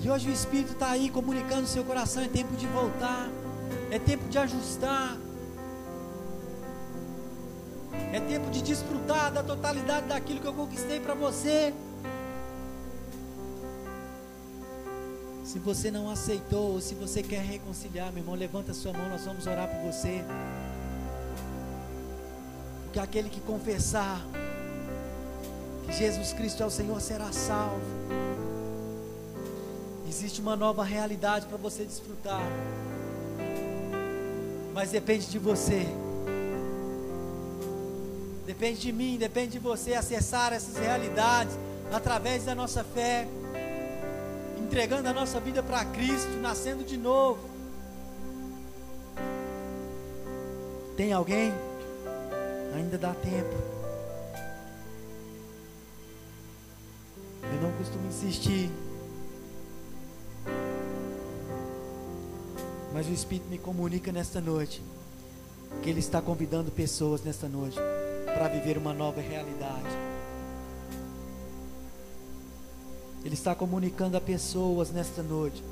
[0.00, 3.28] E hoje o Espírito está aí comunicando seu coração: é tempo de voltar,
[3.90, 5.18] é tempo de ajustar,
[8.12, 11.74] é tempo de desfrutar da totalidade daquilo que eu conquistei para você.
[15.44, 19.24] Se você não aceitou, ou se você quer reconciliar, meu irmão, levanta sua mão, nós
[19.24, 20.24] vamos orar por você.
[22.84, 24.24] Porque aquele que confessar
[25.86, 27.80] que Jesus Cristo é o Senhor será salvo.
[30.08, 32.42] Existe uma nova realidade para você desfrutar.
[34.72, 35.86] Mas depende de você.
[38.46, 41.56] Depende de mim, depende de você acessar essas realidades
[41.90, 43.26] através da nossa fé,
[44.58, 47.48] entregando a nossa vida para Cristo, nascendo de novo.
[50.94, 51.52] Tem alguém?
[52.76, 53.54] Ainda dá tempo.
[57.42, 58.70] Eu não costumo insistir.
[62.92, 64.82] Mas o Espírito me comunica nesta noite
[65.82, 67.78] que Ele está convidando pessoas nesta noite
[68.34, 70.04] para viver uma nova realidade.
[73.24, 75.62] Ele está comunicando a pessoas nesta noite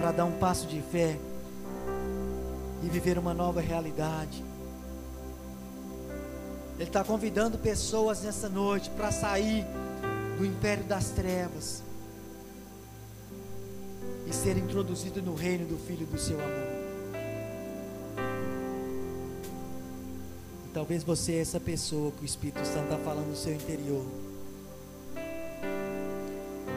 [0.00, 1.16] para dar um passo de fé
[2.82, 4.42] e viver uma nova realidade.
[6.74, 9.64] Ele está convidando pessoas nessa noite para sair
[10.38, 11.82] do império das trevas
[14.26, 16.77] e ser introduzido no reino do Filho do seu amor.
[20.72, 24.04] Talvez você é essa pessoa que o Espírito Santo está falando no seu interior.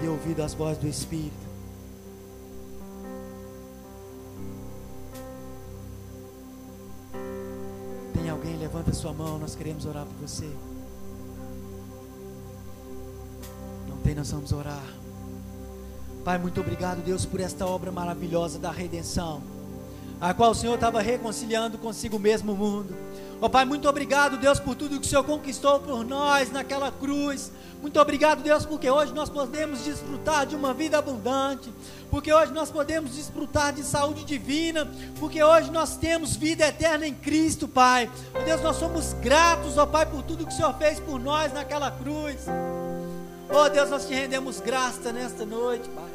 [0.01, 1.51] Dê ouvido às vozes do Espírito.
[8.13, 8.57] Tem alguém?
[8.57, 10.49] Levanta sua mão, nós queremos orar por você.
[13.87, 14.83] Não tem, nós vamos orar.
[16.23, 19.41] Pai, muito obrigado, Deus, por esta obra maravilhosa da redenção,
[20.19, 23.10] a qual o Senhor estava reconciliando consigo mesmo o mundo
[23.41, 26.91] Ó oh, Pai, muito obrigado, Deus, por tudo que o Senhor conquistou por nós naquela
[26.91, 27.51] cruz.
[27.81, 31.73] Muito obrigado, Deus, porque hoje nós podemos desfrutar de uma vida abundante,
[32.11, 34.87] porque hoje nós podemos desfrutar de saúde divina,
[35.19, 38.11] porque hoje nós temos vida eterna em Cristo, Pai.
[38.35, 41.19] Oh, Deus, nós somos gratos, ó oh, Pai, por tudo que o Senhor fez por
[41.19, 42.45] nós naquela cruz.
[43.49, 46.10] Oh Deus, nós te rendemos graça nesta noite, Pai.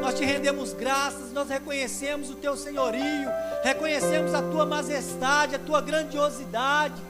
[0.00, 3.30] Nós te rendemos graças, nós reconhecemos o teu senhorio,
[3.62, 7.02] reconhecemos a tua majestade, a tua grandiosidade.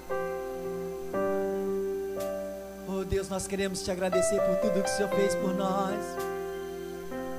[2.88, 5.98] Oh Deus, nós queremos te agradecer por tudo que o Senhor fez por nós.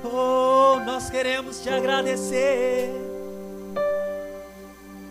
[0.04, 2.90] Oh, nós queremos te agradecer.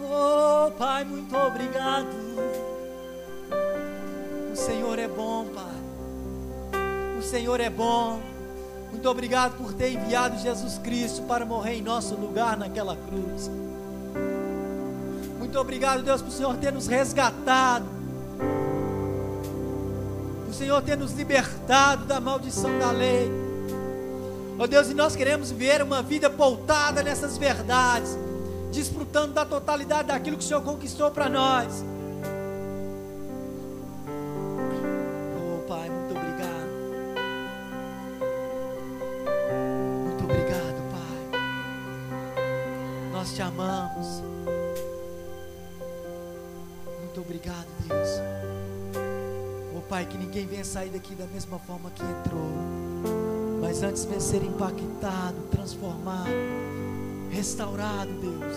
[0.02, 2.08] Oh, Pai, muito obrigado.
[4.52, 7.20] O Senhor é bom, Pai.
[7.20, 8.20] O Senhor é bom.
[8.92, 13.50] Muito obrigado por ter enviado Jesus Cristo para morrer em nosso lugar naquela cruz.
[15.38, 17.86] Muito obrigado, Deus, por o Senhor ter nos resgatado.
[20.46, 23.32] Por o Senhor ter nos libertado da maldição da lei.
[24.60, 28.18] Ó Deus, e nós queremos ver uma vida pautada nessas verdades,
[28.72, 31.84] desfrutando da totalidade daquilo que o Senhor conquistou para nós.
[50.70, 52.48] Sair daqui da mesma forma que entrou.
[53.60, 56.30] Mas antes venha ser impactado, transformado,
[57.32, 58.56] restaurado, Deus.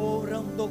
[0.00, 0.68] Orando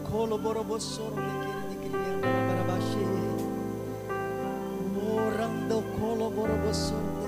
[6.00, 7.25] colo borobosorum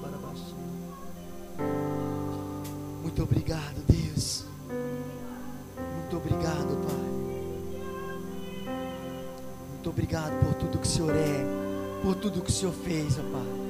[0.00, 0.56] para baixo.
[3.02, 4.44] Muito obrigado, Deus.
[5.78, 7.12] Muito obrigado, Pai.
[9.70, 13.22] Muito obrigado por tudo que o Senhor é, por tudo que o Senhor fez, ó
[13.30, 13.61] Pai.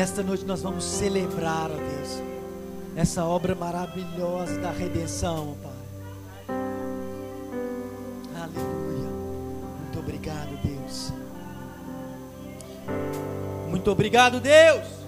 [0.00, 2.22] Nesta noite nós vamos celebrar, ó Deus,
[2.96, 6.56] essa obra maravilhosa da redenção, Pai.
[8.34, 9.10] Aleluia.
[9.78, 11.12] Muito obrigado, Deus.
[13.68, 14.99] Muito obrigado, Deus.